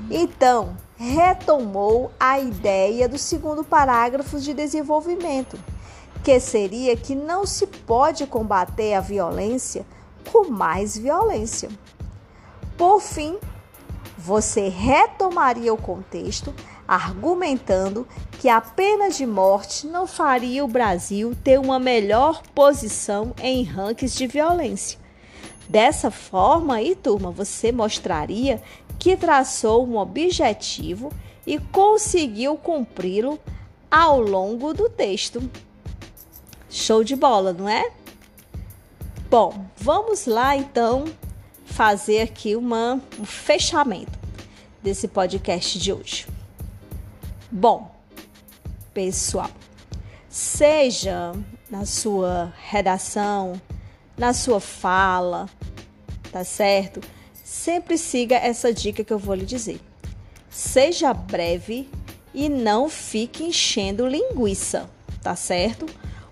Então, 0.10 0.78
retomou 0.96 2.12
a 2.20 2.40
ideia 2.40 3.10
do 3.10 3.18
segundo 3.18 3.64
parágrafo 3.64 4.40
de 4.40 4.54
desenvolvimento 4.54 5.58
que 6.24 6.40
seria 6.40 6.96
que 6.96 7.14
não 7.14 7.46
se 7.46 7.68
pode 7.68 8.26
combater 8.26 8.94
a 8.94 9.02
violência 9.02 9.86
com 10.32 10.50
mais 10.50 10.98
violência. 10.98 11.70
Por 12.78 13.02
fim, 13.02 13.38
você 14.24 14.70
retomaria 14.70 15.74
o 15.74 15.78
contexto 15.78 16.54
argumentando 16.88 18.08
que 18.40 18.48
a 18.48 18.62
pena 18.62 19.10
de 19.10 19.26
morte 19.26 19.86
não 19.86 20.08
faria 20.08 20.64
o 20.64 20.68
Brasil 20.68 21.36
ter 21.44 21.60
uma 21.60 21.78
melhor 21.78 22.42
posição 22.56 23.34
em 23.42 23.64
rankings 23.64 24.18
de 24.18 24.26
violência. 24.26 24.98
Dessa 25.68 26.10
forma, 26.10 26.76
aí, 26.76 26.96
turma, 26.96 27.32
você 27.32 27.72
mostraria 27.72 28.62
que 28.98 29.18
traçou 29.18 29.86
um 29.86 29.98
objetivo 29.98 31.12
e 31.46 31.60
conseguiu 31.60 32.56
cumpri-lo 32.56 33.38
ao 33.92 34.22
longo 34.22 34.74
do 34.74 34.90
texto. 34.90 35.42
Show 36.70 37.04
de 37.04 37.16
bola, 37.16 37.52
não 37.52 37.68
é? 37.68 37.92
Bom, 39.30 39.66
vamos 39.76 40.26
lá 40.28 40.56
então 40.56 41.06
fazer 41.74 42.22
aqui 42.22 42.56
uma, 42.56 43.02
um 43.20 43.26
fechamento 43.26 44.12
desse 44.82 45.08
podcast 45.08 45.80
de 45.80 45.92
hoje. 45.92 46.28
Bom, 47.52 47.92
pessoal, 48.94 49.50
seja 50.30 51.32
na 51.72 51.84
sua 51.84 52.54
redação, 52.70 53.60
na 54.16 54.34
sua 54.34 54.60
fala, 54.60 55.50
tá 56.32 56.44
certo? 56.44 57.02
Sempre 57.44 57.98
siga 57.98 58.36
essa 58.36 58.72
dica 58.72 59.04
que 59.04 59.12
eu 59.12 59.18
vou 59.18 59.34
lhe 59.34 59.46
dizer. 59.46 59.82
Seja 60.52 61.12
breve 61.12 61.90
e 62.36 62.50
não 62.50 62.88
fique 62.88 63.44
enchendo 63.44 64.06
linguiça, 64.06 64.88
tá 65.24 65.36
certo? 65.36 65.88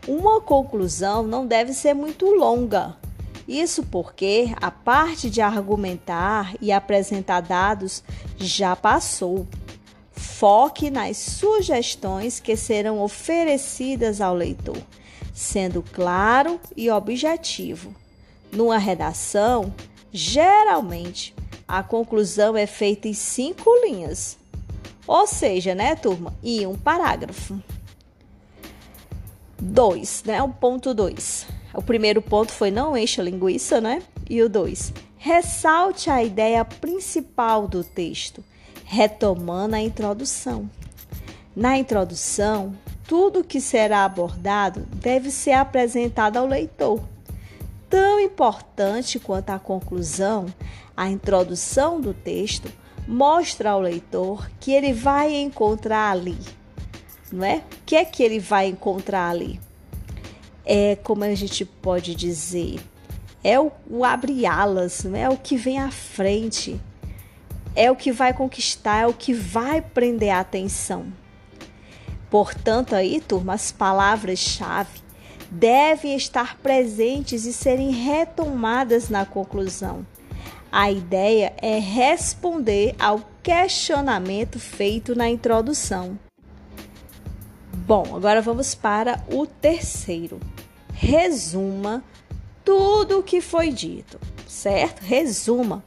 Uma 0.08 0.40
conclusão 0.40 1.24
não 1.24 1.48
deve 1.48 1.74
ser 1.74 1.96
muito 1.96 2.28
longa. 2.28 3.01
Isso 3.52 3.84
porque 3.84 4.54
a 4.62 4.72
parte 4.72 5.30
de 5.30 5.42
argumentar 5.42 6.56
e 6.62 6.72
apresentar 6.72 7.42
dados 7.42 8.02
já 8.38 8.78
passou. 8.78 9.46
Foque 10.14 10.90
nas 10.90 11.18
sugestões 11.18 12.40
que 12.40 12.56
serão 12.56 13.02
oferecidas 13.02 14.22
ao 14.22 14.34
leitor, 14.34 14.78
sendo 15.34 15.84
claro 15.92 16.62
e 16.78 16.90
objetivo. 16.90 17.94
Numa 18.54 18.78
redação, 18.78 19.74
geralmente 20.14 21.36
a 21.68 21.84
conclusão 21.84 22.56
é 22.56 22.66
feita 22.66 23.10
em 23.10 23.14
cinco 23.14 23.70
linhas, 23.84 24.38
ou 25.06 25.28
seja, 25.28 25.76
né, 25.76 25.94
turma, 25.94 26.34
em 26.42 26.66
um 26.66 26.76
parágrafo. 26.78 27.62
2, 29.60 30.24
né? 30.24 30.42
O 30.42 30.50
ponto 30.50 30.94
2. 30.94 31.61
O 31.74 31.82
primeiro 31.82 32.22
ponto 32.22 32.52
foi 32.52 32.72
não 32.72 32.98
encha 32.98 33.22
linguiça, 33.22 33.80
né? 33.80 34.02
E 34.30 34.42
o 34.42 34.50
2, 34.50 34.94
ressalte 35.18 36.10
a 36.10 36.24
ideia 36.24 36.64
principal 36.66 37.68
do 37.68 37.84
texto, 37.84 38.44
retomando 38.86 39.76
a 39.76 39.82
introdução. 39.82 40.70
Na 41.56 41.78
introdução, 41.78 42.74
tudo 43.08 43.44
que 43.44 43.60
será 43.60 44.06
abordado 44.06 44.82
deve 44.96 45.32
ser 45.32 45.52
apresentado 45.52 46.38
ao 46.38 46.48
leitor. 46.48 47.02
Tão 47.90 48.20
importante 48.20 49.20
quanto 49.20 49.50
a 49.50 49.60
conclusão, 49.60 50.46
a 50.96 51.10
introdução 51.10 52.00
do 52.00 52.14
texto 52.14 52.72
mostra 53.08 53.72
ao 53.72 53.82
leitor 53.82 54.50
que 54.60 54.72
ele 54.72 54.94
vai 54.94 55.36
encontrar 55.36 56.12
ali 56.12 56.38
não 57.32 57.46
é? 57.46 57.58
O 57.58 57.64
que 57.86 57.96
é 57.96 58.04
que 58.04 58.22
ele 58.22 58.40
vai 58.40 58.68
encontrar 58.68 59.30
ali? 59.30 59.60
É 60.74 60.96
como 60.96 61.26
a 61.26 61.36
gente 61.36 61.66
pode 61.66 62.16
dizer, 62.16 62.80
é 63.44 63.60
o, 63.60 63.74
o 63.90 64.06
abre-alas, 64.06 65.04
não 65.04 65.18
é? 65.18 65.24
é 65.24 65.30
o 65.30 65.36
que 65.36 65.58
vem 65.58 65.78
à 65.78 65.92
frente, 65.92 66.80
é 67.76 67.92
o 67.92 67.96
que 67.96 68.10
vai 68.10 68.34
conquistar, 68.34 69.02
é 69.02 69.06
o 69.06 69.14
que 69.14 69.34
vai 69.34 69.82
prender 69.82 70.30
a 70.30 70.40
atenção. 70.40 71.08
Portanto, 72.30 72.96
aí, 72.96 73.20
turma, 73.20 73.54
as 73.54 73.70
palavras-chave 73.70 75.02
devem 75.52 76.16
estar 76.16 76.58
presentes 76.60 77.46
e 77.46 77.52
serem 77.52 77.92
retomadas 77.92 79.10
na 79.10 79.26
conclusão. 79.26 80.08
A 80.72 80.90
ideia 80.90 81.52
é 81.62 81.80
responder 81.80 82.96
ao 82.98 83.30
questionamento 83.44 84.58
feito 84.58 85.14
na 85.14 85.30
introdução. 85.30 86.18
Bom, 87.86 88.16
agora 88.16 88.42
vamos 88.42 88.74
para 88.74 89.22
o 89.30 89.46
terceiro. 89.46 90.40
Resuma 91.04 92.04
tudo 92.64 93.18
o 93.18 93.24
que 93.24 93.42
foi 93.42 93.72
dito, 93.72 94.20
certo? 94.48 95.02
Resuma. 95.02 95.84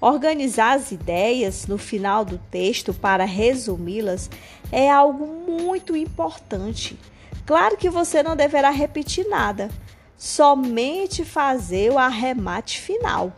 Organizar 0.00 0.72
as 0.72 0.90
ideias 0.90 1.66
no 1.66 1.76
final 1.76 2.24
do 2.24 2.38
texto 2.50 2.94
para 2.94 3.26
resumi-las 3.26 4.30
é 4.72 4.90
algo 4.90 5.26
muito 5.26 5.94
importante. 5.94 6.98
Claro 7.44 7.76
que 7.76 7.90
você 7.90 8.22
não 8.22 8.34
deverá 8.34 8.70
repetir 8.70 9.28
nada, 9.28 9.68
somente 10.16 11.26
fazer 11.26 11.92
o 11.92 11.98
arremate 11.98 12.80
final. 12.80 13.34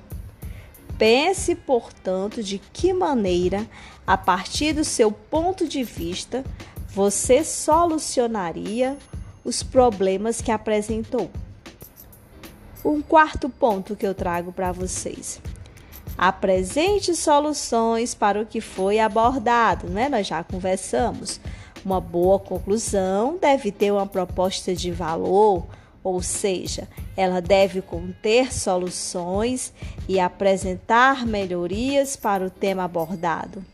Pense, 0.96 1.56
portanto, 1.56 2.40
de 2.40 2.60
que 2.72 2.92
maneira, 2.92 3.66
a 4.06 4.16
partir 4.16 4.74
do 4.74 4.84
seu 4.84 5.10
ponto 5.10 5.66
de 5.66 5.82
vista, 5.82 6.44
você 6.88 7.42
solucionaria 7.42 8.96
os 9.46 9.62
problemas 9.62 10.40
que 10.40 10.50
apresentou. 10.50 11.30
Um 12.84 13.00
quarto 13.00 13.48
ponto 13.48 13.94
que 13.94 14.04
eu 14.04 14.12
trago 14.12 14.52
para 14.52 14.72
vocês. 14.72 15.40
Apresente 16.18 17.14
soluções 17.14 18.12
para 18.12 18.40
o 18.40 18.46
que 18.46 18.60
foi 18.60 18.98
abordado, 18.98 19.88
né? 19.88 20.08
Nós 20.08 20.26
já 20.26 20.42
conversamos. 20.42 21.40
Uma 21.84 22.00
boa 22.00 22.40
conclusão 22.40 23.38
deve 23.40 23.70
ter 23.70 23.92
uma 23.92 24.06
proposta 24.06 24.74
de 24.74 24.90
valor, 24.90 25.64
ou 26.02 26.20
seja, 26.20 26.88
ela 27.16 27.40
deve 27.40 27.80
conter 27.80 28.52
soluções 28.52 29.72
e 30.08 30.18
apresentar 30.18 31.24
melhorias 31.24 32.16
para 32.16 32.44
o 32.44 32.50
tema 32.50 32.82
abordado. 32.82 33.64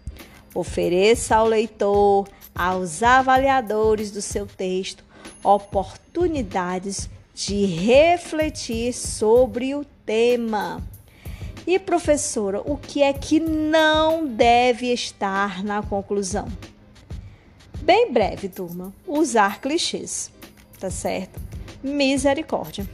Ofereça 0.55 1.37
ao 1.37 1.47
leitor 1.47 2.29
aos 2.55 3.03
avaliadores 3.03 4.11
do 4.11 4.21
seu 4.21 4.47
texto 4.47 5.03
oportunidades 5.43 7.09
de 7.35 7.65
refletir 7.65 8.93
sobre 8.93 9.75
o 9.75 9.85
tema. 10.05 10.83
E 11.67 11.79
professora, 11.79 12.61
o 12.61 12.77
que 12.77 13.03
é 13.03 13.13
que 13.13 13.39
não 13.39 14.27
deve 14.27 14.93
estar 14.93 15.63
na 15.63 15.83
conclusão? 15.83 16.47
Bem 17.81 18.13
breve, 18.13 18.49
turma. 18.49 18.93
Usar 19.07 19.61
clichês, 19.61 20.31
tá 20.79 20.91
certo? 20.91 21.41
Misericórdia. 21.83 22.89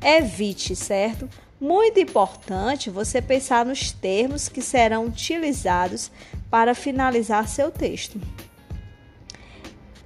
Evite, 0.00 0.74
certo? 0.74 1.28
Muito 1.60 2.00
importante 2.00 2.90
você 2.90 3.22
pensar 3.22 3.64
nos 3.64 3.92
termos 3.92 4.48
que 4.48 4.60
serão 4.60 5.06
utilizados 5.06 6.10
para 6.50 6.74
finalizar 6.74 7.48
seu 7.48 7.70
texto 7.70 8.20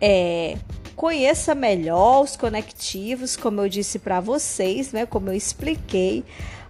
é, 0.01 0.57
conheça 0.97 1.55
melhor 1.55 2.23
os 2.23 2.37
conectivos, 2.37 3.37
como 3.37 3.61
eu 3.61 3.69
disse 3.69 3.99
para 3.99 4.19
vocês, 4.19 4.93
né, 4.93 5.05
como 5.05 5.29
eu 5.29 5.35
expliquei 5.35 6.25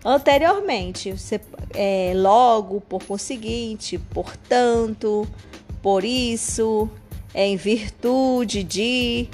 anteriormente. 0.05 1.13
Você, 1.13 1.41
é, 1.73 2.13
logo, 2.15 2.81
por 2.81 3.05
conseguinte, 3.05 3.99
portanto, 3.99 5.27
por 5.81 6.05
isso, 6.05 6.91
em 7.33 7.57
virtude 7.57 8.65
de, 8.65 9.29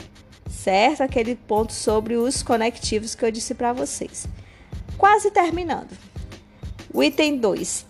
certo? 0.48 1.02
Aquele 1.02 1.34
ponto 1.34 1.72
sobre 1.72 2.14
os 2.16 2.42
conectivos 2.42 3.14
que 3.14 3.24
eu 3.24 3.30
disse 3.30 3.54
para 3.54 3.72
vocês. 3.72 4.28
Quase 4.98 5.30
terminando. 5.30 5.96
O 6.92 7.02
item 7.02 7.38
2. 7.38 7.86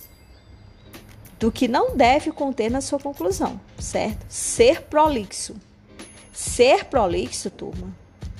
Do 1.40 1.50
que 1.50 1.66
não 1.66 1.96
deve 1.96 2.30
conter 2.30 2.70
na 2.70 2.80
sua 2.80 3.00
conclusão, 3.00 3.60
certo? 3.76 4.24
Ser 4.28 4.82
prolixo. 4.82 5.56
Ser 6.32 6.86
prolixo, 6.86 7.50
turma. 7.50 7.94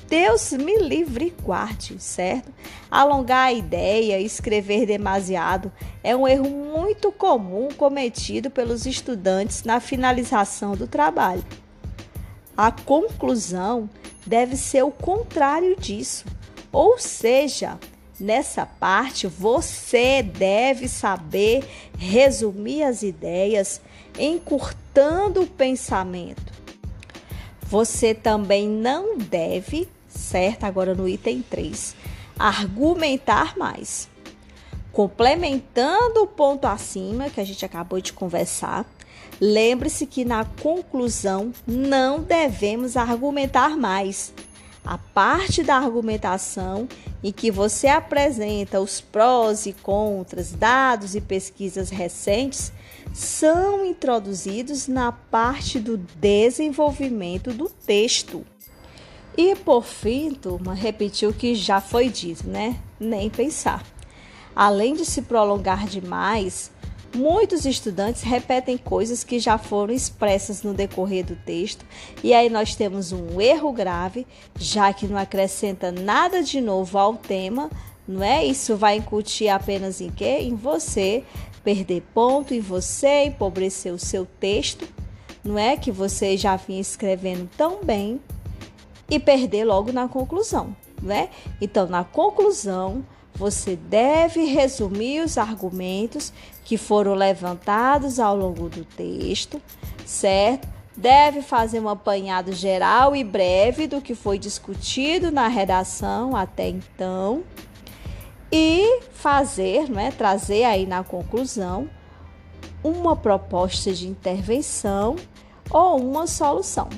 Deus 0.08 0.52
me 0.52 0.78
livre 0.78 1.26
e 1.26 1.42
guarde, 1.42 1.96
certo? 1.98 2.50
Alongar 2.90 3.48
a 3.48 3.52
ideia, 3.52 4.18
escrever 4.18 4.86
demasiado 4.86 5.70
é 6.02 6.16
um 6.16 6.26
erro 6.26 6.48
muito 6.48 7.12
comum 7.12 7.68
cometido 7.76 8.50
pelos 8.50 8.86
estudantes 8.86 9.64
na 9.64 9.78
finalização 9.78 10.74
do 10.74 10.86
trabalho. 10.86 11.44
A 12.56 12.70
conclusão 12.70 13.88
deve 14.26 14.56
ser 14.56 14.84
o 14.84 14.90
contrário 14.90 15.76
disso, 15.78 16.24
ou 16.70 16.98
seja, 16.98 17.78
nessa 18.18 18.64
parte 18.64 19.26
você 19.26 20.22
deve 20.22 20.88
saber 20.88 21.62
resumir 21.98 22.84
as 22.84 23.02
ideias, 23.02 23.82
encurtando 24.18 25.42
o 25.42 25.46
pensamento 25.46 26.51
você 27.72 28.12
também 28.12 28.68
não 28.68 29.16
deve, 29.16 29.88
certo? 30.06 30.64
Agora 30.64 30.94
no 30.94 31.08
item 31.08 31.40
3, 31.40 31.96
argumentar 32.38 33.56
mais. 33.56 34.10
Complementando 34.92 36.20
o 36.20 36.26
ponto 36.26 36.66
acima 36.66 37.30
que 37.30 37.40
a 37.40 37.44
gente 37.44 37.64
acabou 37.64 37.98
de 37.98 38.12
conversar, 38.12 38.84
lembre-se 39.40 40.04
que 40.04 40.22
na 40.22 40.44
conclusão 40.44 41.50
não 41.66 42.20
devemos 42.20 42.94
argumentar 42.94 43.74
mais. 43.74 44.34
A 44.84 44.98
parte 44.98 45.62
da 45.62 45.76
argumentação 45.76 46.86
em 47.24 47.32
que 47.32 47.50
você 47.50 47.88
apresenta 47.88 48.82
os 48.82 49.00
prós 49.00 49.64
e 49.64 49.72
contras, 49.72 50.52
dados 50.52 51.14
e 51.14 51.22
pesquisas 51.22 51.88
recentes, 51.88 52.70
são 53.12 53.84
introduzidos 53.84 54.88
na 54.88 55.12
parte 55.12 55.78
do 55.78 55.96
desenvolvimento 55.96 57.52
do 57.52 57.68
texto. 57.68 58.44
E 59.36 59.54
por 59.56 59.84
fim, 59.84 60.34
turma, 60.34 60.74
repetir 60.74 61.28
o 61.28 61.32
que 61.32 61.54
já 61.54 61.80
foi 61.80 62.08
dito, 62.08 62.48
né? 62.48 62.76
Nem 62.98 63.30
pensar. 63.30 63.84
Além 64.54 64.94
de 64.94 65.06
se 65.06 65.22
prolongar 65.22 65.86
demais, 65.86 66.70
muitos 67.14 67.64
estudantes 67.64 68.22
repetem 68.22 68.76
coisas 68.76 69.24
que 69.24 69.38
já 69.38 69.56
foram 69.56 69.94
expressas 69.94 70.62
no 70.62 70.74
decorrer 70.74 71.24
do 71.24 71.36
texto, 71.36 71.84
e 72.22 72.34
aí 72.34 72.50
nós 72.50 72.74
temos 72.74 73.12
um 73.12 73.40
erro 73.40 73.72
grave, 73.72 74.26
já 74.58 74.92
que 74.92 75.06
não 75.06 75.16
acrescenta 75.16 75.90
nada 75.90 76.42
de 76.42 76.60
novo 76.60 76.98
ao 76.98 77.14
tema, 77.16 77.70
não 78.06 78.22
é? 78.22 78.44
Isso 78.44 78.76
vai 78.76 78.96
incutir 78.96 79.48
apenas 79.48 80.00
em 80.00 80.10
quê? 80.10 80.38
Em 80.40 80.54
você 80.54 81.24
perder 81.62 82.02
ponto 82.14 82.54
em 82.54 82.60
você, 82.60 83.24
empobrecer 83.24 83.92
o 83.92 83.98
seu 83.98 84.26
texto, 84.26 84.88
não 85.44 85.58
é 85.58 85.76
que 85.76 85.90
você 85.90 86.36
já 86.36 86.56
vinha 86.56 86.80
escrevendo 86.80 87.48
tão 87.56 87.84
bem 87.84 88.20
e 89.10 89.18
perder 89.18 89.64
logo 89.64 89.92
na 89.92 90.08
conclusão, 90.08 90.74
né? 91.02 91.28
Então, 91.60 91.86
na 91.86 92.04
conclusão, 92.04 93.04
você 93.34 93.76
deve 93.76 94.44
resumir 94.44 95.20
os 95.20 95.36
argumentos 95.38 96.32
que 96.64 96.76
foram 96.76 97.14
levantados 97.14 98.20
ao 98.20 98.36
longo 98.36 98.68
do 98.68 98.84
texto, 98.84 99.60
certo? 100.04 100.68
deve 100.96 101.42
fazer 101.42 101.80
um 101.80 101.88
apanhado 101.88 102.52
geral 102.52 103.16
e 103.16 103.24
breve 103.24 103.86
do 103.86 104.00
que 104.00 104.14
foi 104.14 104.38
discutido 104.38 105.30
na 105.30 105.48
redação 105.48 106.36
até 106.36 106.68
então 106.68 107.42
e 108.52 109.00
fazer, 109.12 109.88
né, 109.88 110.12
trazer 110.12 110.64
aí 110.64 110.86
na 110.86 111.02
conclusão 111.02 111.88
uma 112.84 113.16
proposta 113.16 113.92
de 113.92 114.06
intervenção 114.06 115.16
ou 115.70 115.96
uma 115.96 116.26
solução. 116.26 116.88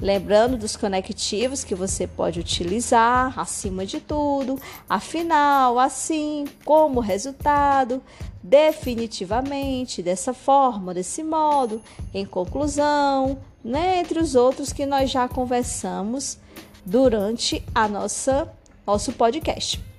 Lembrando 0.00 0.56
dos 0.56 0.76
conectivos 0.76 1.64
que 1.64 1.74
você 1.74 2.06
pode 2.06 2.38
utilizar, 2.38 3.38
acima 3.38 3.84
de 3.84 3.98
tudo, 4.00 4.58
afinal, 4.88 5.78
assim, 5.78 6.46
como 6.64 7.00
resultado, 7.00 8.02
definitivamente, 8.42 10.02
dessa 10.02 10.34
forma, 10.34 10.92
desse 10.94 11.22
modo, 11.22 11.82
em 12.12 12.26
conclusão, 12.26 13.38
né, 13.64 14.00
entre 14.00 14.18
os 14.18 14.34
outros 14.34 14.72
que 14.72 14.86
nós 14.86 15.10
já 15.10 15.28
conversamos 15.28 16.38
durante 16.84 17.62
a 17.74 17.88
nossa 17.88 18.52
nosso 18.86 19.12
podcast. 19.12 19.95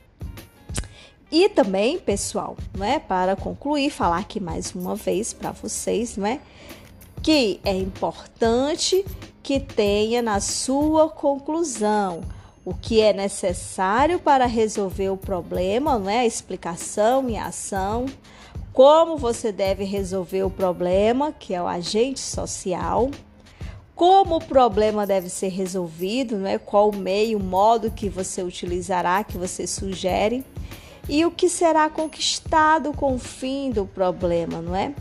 E 1.32 1.49
também, 1.49 1.99
pessoal, 1.99 2.55
né, 2.78 2.99
para 2.99 3.36
concluir, 3.36 3.89
falar 3.89 4.19
aqui 4.19 4.39
mais 4.39 4.73
uma 4.73 4.95
vez 4.95 5.34
para 5.34 5.51
vocês, 5.51 6.15
né, 6.15 6.39
que 7.21 7.59
é 7.65 7.75
importante 7.75 9.05
que 9.43 9.59
tenha 9.59 10.21
na 10.21 10.39
sua 10.39 11.09
conclusão 11.09 12.21
o 12.67 12.73
que 12.73 12.99
é 12.99 13.13
necessário 13.13 14.19
para 14.19 14.45
resolver 14.45 15.09
o 15.09 15.15
problema, 15.15 15.97
né? 15.97 16.28
explicação 16.28 17.30
e 17.30 17.38
ação, 17.38 18.07
como 18.73 19.15
você 19.15 19.53
deve 19.53 19.86
resolver 19.86 20.43
o 20.43 20.49
problema, 20.49 21.32
que 21.32 21.53
é 21.53 21.61
o 21.61 21.65
agente 21.65 22.19
social, 22.19 23.09
como 23.95 24.36
o 24.36 24.43
problema 24.43 25.07
deve 25.07 25.30
ser 25.30 25.47
resolvido, 25.47 26.36
né? 26.36 26.57
qual 26.57 26.89
o 26.89 26.95
meio, 26.95 27.39
o 27.39 27.43
modo 27.43 27.89
que 27.89 28.09
você 28.09 28.43
utilizará, 28.43 29.23
que 29.23 29.38
você 29.38 29.65
sugere, 29.65 30.43
e 31.10 31.26
o 31.26 31.32
que 31.32 31.49
será 31.49 31.89
conquistado 31.89 32.93
com 32.93 33.16
o 33.16 33.20
fim 33.20 33.72
do 33.72 33.86
problema, 33.86 34.62
não 34.62 34.76
é? 34.76 34.93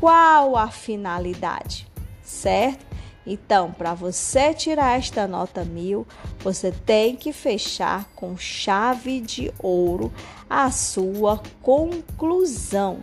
Qual 0.00 0.56
a 0.56 0.68
finalidade, 0.68 1.86
certo? 2.22 2.86
Então, 3.26 3.72
para 3.72 3.92
você 3.92 4.54
tirar 4.54 4.98
esta 4.98 5.26
nota 5.26 5.62
mil, 5.62 6.06
você 6.40 6.72
tem 6.72 7.14
que 7.14 7.30
fechar 7.32 8.06
com 8.16 8.38
chave 8.38 9.20
de 9.20 9.52
ouro 9.58 10.10
a 10.48 10.70
sua 10.70 11.42
conclusão. 11.60 12.98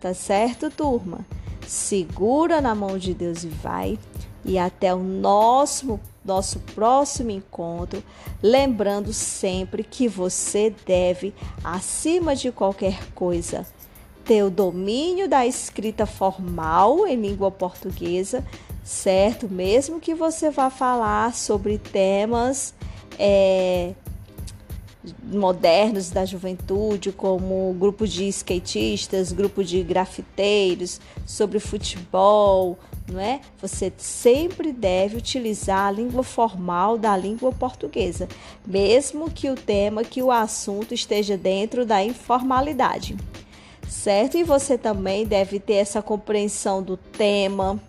Tá 0.00 0.14
certo, 0.14 0.70
turma? 0.70 1.26
Segura 1.66 2.60
na 2.60 2.76
mão 2.76 2.96
de 2.96 3.12
Deus 3.12 3.42
e 3.42 3.48
vai. 3.48 3.98
E 4.44 4.56
até 4.56 4.94
o 4.94 5.02
nosso, 5.02 5.98
nosso 6.26 6.58
próximo 6.74 7.30
encontro. 7.30 8.02
Lembrando 8.42 9.12
sempre 9.12 9.84
que 9.84 10.08
você 10.08 10.74
deve, 10.84 11.34
acima 11.62 12.34
de 12.34 12.50
qualquer 12.50 13.10
coisa, 13.14 13.66
ter 14.24 14.42
o 14.42 14.50
domínio 14.50 15.28
da 15.28 15.46
escrita 15.46 16.04
formal 16.04 17.06
em 17.06 17.16
língua 17.16 17.50
portuguesa 17.50 18.44
certo? 18.86 19.48
Mesmo 19.48 20.00
que 20.00 20.14
você 20.14 20.48
vá 20.48 20.70
falar 20.70 21.34
sobre 21.34 21.76
temas 21.76 22.72
é, 23.18 23.92
modernos 25.24 26.08
da 26.10 26.24
juventude, 26.24 27.10
como 27.10 27.74
grupo 27.74 28.06
de 28.06 28.28
skatistas, 28.28 29.32
grupo 29.32 29.64
de 29.64 29.82
grafiteiros, 29.82 31.00
sobre 31.26 31.58
futebol, 31.58 32.78
não 33.10 33.20
é? 33.20 33.40
Você 33.60 33.92
sempre 33.96 34.72
deve 34.72 35.16
utilizar 35.16 35.86
a 35.86 35.90
língua 35.90 36.22
formal 36.22 36.98
da 36.98 37.16
língua 37.16 37.52
portuguesa, 37.52 38.28
mesmo 38.66 39.30
que 39.30 39.48
o 39.48 39.54
tema, 39.54 40.04
que 40.04 40.22
o 40.22 40.30
assunto 40.30 40.92
esteja 40.92 41.36
dentro 41.36 41.86
da 41.86 42.02
informalidade. 42.02 43.16
Certo? 43.88 44.36
E 44.36 44.42
você 44.42 44.76
também 44.76 45.24
deve 45.24 45.60
ter 45.60 45.74
essa 45.74 46.02
compreensão 46.02 46.82
do 46.82 46.96
tema, 46.96 47.80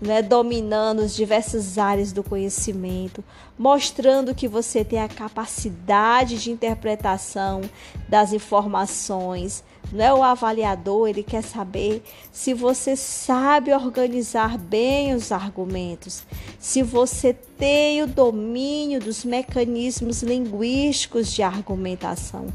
né, 0.00 0.22
dominando 0.22 1.00
as 1.00 1.14
diversas 1.14 1.76
áreas 1.76 2.12
do 2.12 2.22
conhecimento, 2.22 3.22
mostrando 3.58 4.34
que 4.34 4.48
você 4.48 4.84
tem 4.84 5.00
a 5.00 5.08
capacidade 5.08 6.38
de 6.38 6.50
interpretação 6.50 7.60
das 8.08 8.32
informações. 8.32 9.62
Né? 9.92 10.12
O 10.12 10.22
avaliador 10.22 11.08
ele 11.08 11.22
quer 11.22 11.42
saber 11.42 12.02
se 12.30 12.54
você 12.54 12.94
sabe 12.94 13.72
organizar 13.72 14.56
bem 14.56 15.14
os 15.14 15.32
argumentos, 15.32 16.24
se 16.58 16.82
você 16.82 17.32
tem 17.32 18.02
o 18.02 18.06
domínio 18.06 19.00
dos 19.00 19.24
mecanismos 19.24 20.22
linguísticos 20.22 21.32
de 21.32 21.42
argumentação. 21.42 22.46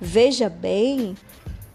Veja 0.00 0.48
bem 0.48 1.16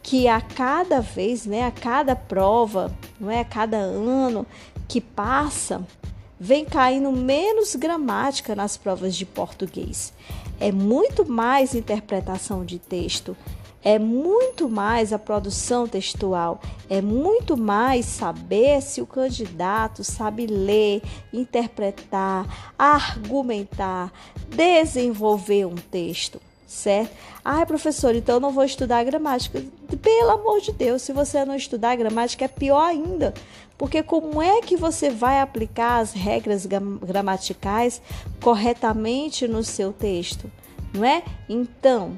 que 0.04 0.28
a 0.28 0.40
cada 0.40 1.02
vez, 1.02 1.46
né, 1.46 1.66
a 1.66 1.72
cada 1.72 2.16
prova, 2.16 2.94
não 3.20 3.30
é, 3.30 3.42
a 3.42 3.46
cada 3.46 3.78
ano, 3.78 4.46
que 4.88 5.02
passa, 5.02 5.86
vem 6.40 6.64
caindo 6.64 7.12
menos 7.12 7.76
gramática 7.76 8.56
nas 8.56 8.78
provas 8.78 9.16
de 9.16 9.26
português. 9.26 10.14
É 10.60 10.72
muito 10.72 11.30
mais 11.30 11.76
interpretação 11.76 12.64
de 12.64 12.80
texto, 12.80 13.36
é 13.88 13.98
muito 13.98 14.68
mais 14.68 15.14
a 15.14 15.18
produção 15.18 15.88
textual, 15.88 16.60
é 16.90 17.02
muito 17.02 17.56
mais 17.56 18.06
saber 18.06 18.82
se 18.82 19.02
o 19.02 19.08
candidato 19.08 20.04
sabe 20.04 20.46
ler, 20.46 21.02
interpretar, 21.32 22.74
argumentar, 22.78 24.12
desenvolver 24.50 25.68
um 25.68 25.76
texto 25.76 26.42
certo? 26.68 27.16
Ah, 27.46 27.66
professor, 27.66 28.14
então 28.14 28.36
eu 28.36 28.42
não 28.42 28.52
vou 28.52 28.66
estudar 28.66 29.02
gramática. 29.06 29.64
Pelo 30.02 30.32
amor 30.32 30.60
de 30.60 30.74
Deus, 30.74 31.02
se 31.02 31.14
você 31.14 31.46
não 31.46 31.56
estudar 31.56 31.96
gramática 31.96 32.44
é 32.44 32.50
pior 32.50 32.84
ainda, 32.84 33.34
porque 33.78 34.04
como 34.04 34.42
é 34.42 34.60
que 34.60 34.76
você 34.76 35.10
vai 35.10 35.40
aplicar 35.40 36.00
as 36.00 36.12
regras 36.12 36.66
gramaticais 36.66 38.02
corretamente 38.42 39.48
no 39.48 39.64
seu 39.64 39.94
texto, 39.94 40.52
não 40.94 41.06
é? 41.06 41.24
Então, 41.48 42.18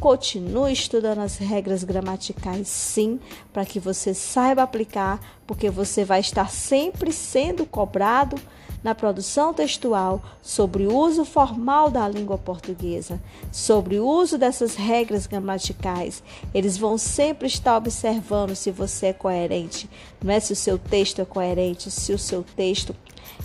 continue 0.00 0.72
estudando 0.72 1.18
as 1.18 1.36
regras 1.36 1.82
gramaticais, 1.82 2.68
sim, 2.68 3.18
para 3.52 3.64
que 3.64 3.80
você 3.80 4.14
saiba 4.14 4.62
aplicar, 4.62 5.20
porque 5.46 5.68
você 5.70 6.04
vai 6.04 6.20
estar 6.20 6.50
sempre 6.50 7.12
sendo 7.12 7.66
cobrado 7.66 8.36
na 8.82 8.94
produção 8.94 9.52
textual 9.52 10.22
sobre 10.40 10.86
o 10.86 10.96
uso 10.96 11.24
formal 11.24 11.90
da 11.90 12.08
língua 12.08 12.38
portuguesa, 12.38 13.20
sobre 13.50 13.98
o 13.98 14.06
uso 14.06 14.38
dessas 14.38 14.76
regras 14.76 15.26
gramaticais. 15.26 16.22
Eles 16.54 16.76
vão 16.76 16.96
sempre 16.96 17.48
estar 17.48 17.76
observando 17.76 18.54
se 18.54 18.70
você 18.70 19.06
é 19.06 19.12
coerente, 19.12 19.90
não 20.22 20.32
é 20.32 20.38
se 20.38 20.52
o 20.52 20.56
seu 20.56 20.78
texto 20.78 21.20
é 21.20 21.24
coerente, 21.24 21.90
se 21.90 22.12
o 22.12 22.18
seu 22.18 22.44
texto 22.56 22.94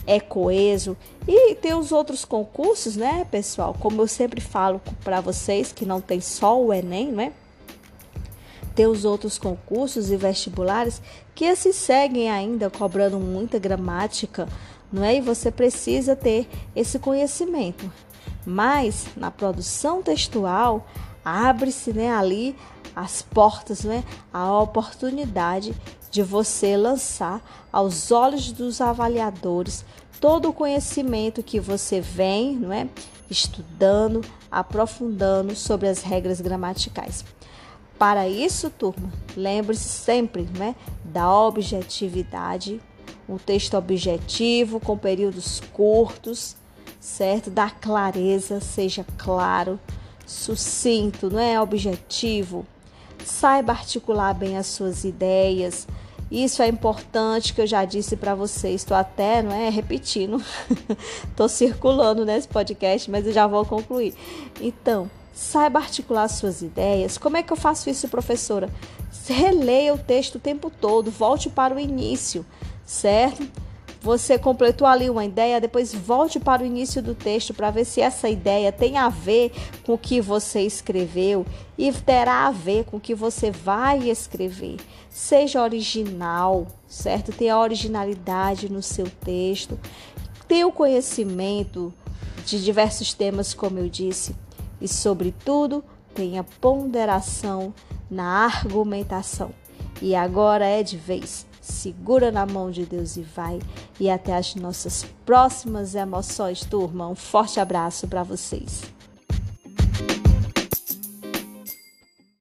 é 0.06 0.20
coeso. 0.20 0.98
E 1.28 1.56
tem 1.56 1.74
os 1.74 1.92
outros 1.92 2.26
concursos, 2.26 2.96
né, 2.96 3.26
pessoal? 3.30 3.76
Como 3.80 4.02
eu 4.02 4.08
sempre 4.08 4.42
falo 4.42 4.82
para 5.04 5.22
vocês, 5.22 5.72
que 5.72 5.86
não 5.86 6.02
tem 6.02 6.20
só 6.20 6.62
o 6.62 6.74
Enem, 6.74 7.12
né? 7.12 7.34
Tem 8.76 8.88
os 8.88 9.06
outros 9.06 9.38
concursos 9.38 10.12
e 10.12 10.18
vestibulares 10.18 11.02
que 11.36 11.56
se 11.56 11.72
seguem 11.72 12.30
ainda 12.30 12.70
cobrando 12.70 13.20
muita 13.20 13.60
gramática, 13.60 14.48
não 14.92 15.04
é? 15.04 15.16
E 15.16 15.22
você 15.22 15.52
precisa 15.52 16.16
ter 16.16 16.48
esse 16.76 16.98
conhecimento. 17.00 17.92
Mas 18.46 19.08
na 19.16 19.32
produção 19.32 20.02
textual 20.02 20.88
abre-se, 21.24 21.94
né, 21.94 22.12
ali 22.12 22.56
as 22.96 23.22
portas, 23.22 23.84
né, 23.84 24.04
a 24.32 24.60
oportunidade 24.60 25.74
de 26.14 26.22
você 26.22 26.78
lançar 26.78 27.42
aos 27.72 28.12
olhos 28.12 28.52
dos 28.52 28.80
avaliadores 28.80 29.84
todo 30.22 30.48
o 30.48 30.54
conhecimento 30.54 31.42
que 31.42 31.60
você 31.60 32.00
vem, 32.00 32.56
não 32.56 32.72
é, 32.72 32.88
estudando, 33.30 34.22
aprofundando 34.50 35.56
sobre 35.56 35.90
as 35.90 36.04
regras 36.04 36.40
gramaticais. 36.40 37.26
Para 37.98 38.30
isso, 38.30 38.70
turma, 38.70 39.12
lembre-se 39.36 39.90
sempre, 39.90 40.48
né, 40.56 40.76
da 41.04 41.36
objetividade 41.36 42.80
um 43.28 43.38
texto 43.38 43.76
objetivo, 43.76 44.80
com 44.80 44.98
períodos 44.98 45.62
curtos, 45.72 46.56
certo? 47.00 47.50
Da 47.50 47.70
clareza, 47.70 48.60
seja 48.60 49.06
claro, 49.18 49.80
sucinto, 50.26 51.30
não 51.30 51.40
é 51.40 51.60
objetivo. 51.60 52.66
Saiba 53.26 53.72
articular 53.72 54.34
bem 54.34 54.58
as 54.58 54.68
suas 54.68 55.04
ideias. 55.04 55.88
Isso 56.36 56.64
é 56.64 56.68
importante 56.68 57.54
que 57.54 57.62
eu 57.62 57.68
já 57.68 57.86
disse 57.86 58.16
para 58.18 58.34
vocês. 58.34 58.82
Estou 58.82 58.98
até, 58.98 59.44
não 59.44 59.52
é, 59.52 59.70
repetindo. 59.70 60.44
Estou 61.30 61.48
circulando 61.48 62.26
nesse 62.26 62.48
podcast, 62.48 63.10
mas 63.12 63.28
eu 63.28 63.34
já 63.34 63.46
vou 63.46 63.64
concluir. 63.66 64.16
Então, 64.60 65.10
saiba 65.32 65.80
articular 65.80 66.28
suas 66.28 66.62
ideias. 66.62 67.18
Como 67.18 67.38
é 67.38 67.44
que 67.44 67.54
eu 67.54 67.58
faço 67.58 67.90
isso, 67.90 68.08
professora? 68.08 68.68
Releia 69.28 69.94
o 69.94 69.98
texto 69.98 70.36
o 70.36 70.40
tempo 70.40 70.70
todo, 70.70 71.12
volte 71.12 71.50
para 71.50 71.76
o 71.76 71.80
início 71.80 72.46
certo? 72.86 73.48
Você 74.04 74.38
completou 74.38 74.86
ali 74.86 75.10
uma 75.10 75.24
ideia, 75.24 75.62
depois 75.62 75.94
volte 75.94 76.38
para 76.38 76.62
o 76.62 76.66
início 76.66 77.02
do 77.02 77.16
texto 77.16 77.54
para 77.54 77.72
ver 77.72 77.86
se 77.86 78.02
essa 78.02 78.28
ideia 78.28 78.70
tem 78.70 78.98
a 78.98 79.08
ver 79.08 79.54
com 79.86 79.94
o 79.94 79.98
que 79.98 80.20
você 80.20 80.60
escreveu 80.60 81.46
e 81.78 81.90
terá 81.90 82.48
a 82.48 82.52
ver 82.52 82.84
com 82.84 82.98
o 82.98 83.00
que 83.00 83.16
você 83.16 83.50
vai 83.50 84.10
escrever. 84.10 84.76
Seja 85.10 85.64
original, 85.64 86.68
certo? 86.86 87.32
Tenha 87.32 87.58
originalidade 87.58 88.70
no 88.70 88.84
seu 88.84 89.10
texto. 89.24 89.80
Tenha 90.50 90.68
o 90.68 90.74
conhecimento 90.74 91.94
de 92.46 92.62
diversos 92.62 93.14
temas, 93.14 93.54
como 93.54 93.80
eu 93.80 93.88
disse, 93.88 94.36
e, 94.82 94.88
sobretudo, 94.88 95.82
tenha 96.14 96.44
ponderação 96.44 97.74
na 98.12 98.44
argumentação. 98.44 99.52
E 100.02 100.14
agora 100.14 100.66
é 100.66 100.84
de 100.84 100.98
vez 100.98 101.46
segura 101.64 102.32
na 102.32 102.46
mão 102.46 102.70
de 102.70 102.86
Deus 102.86 103.16
e 103.16 103.22
vai. 103.22 103.60
E 104.00 104.10
até 104.10 104.36
as 104.36 104.54
nossas 104.56 105.06
próximas 105.26 105.96
emoções, 105.96 106.66
turma. 106.66 107.08
Um 107.08 107.16
forte 107.16 107.60
abraço 107.60 108.08
para 108.08 108.22
vocês. 108.22 108.84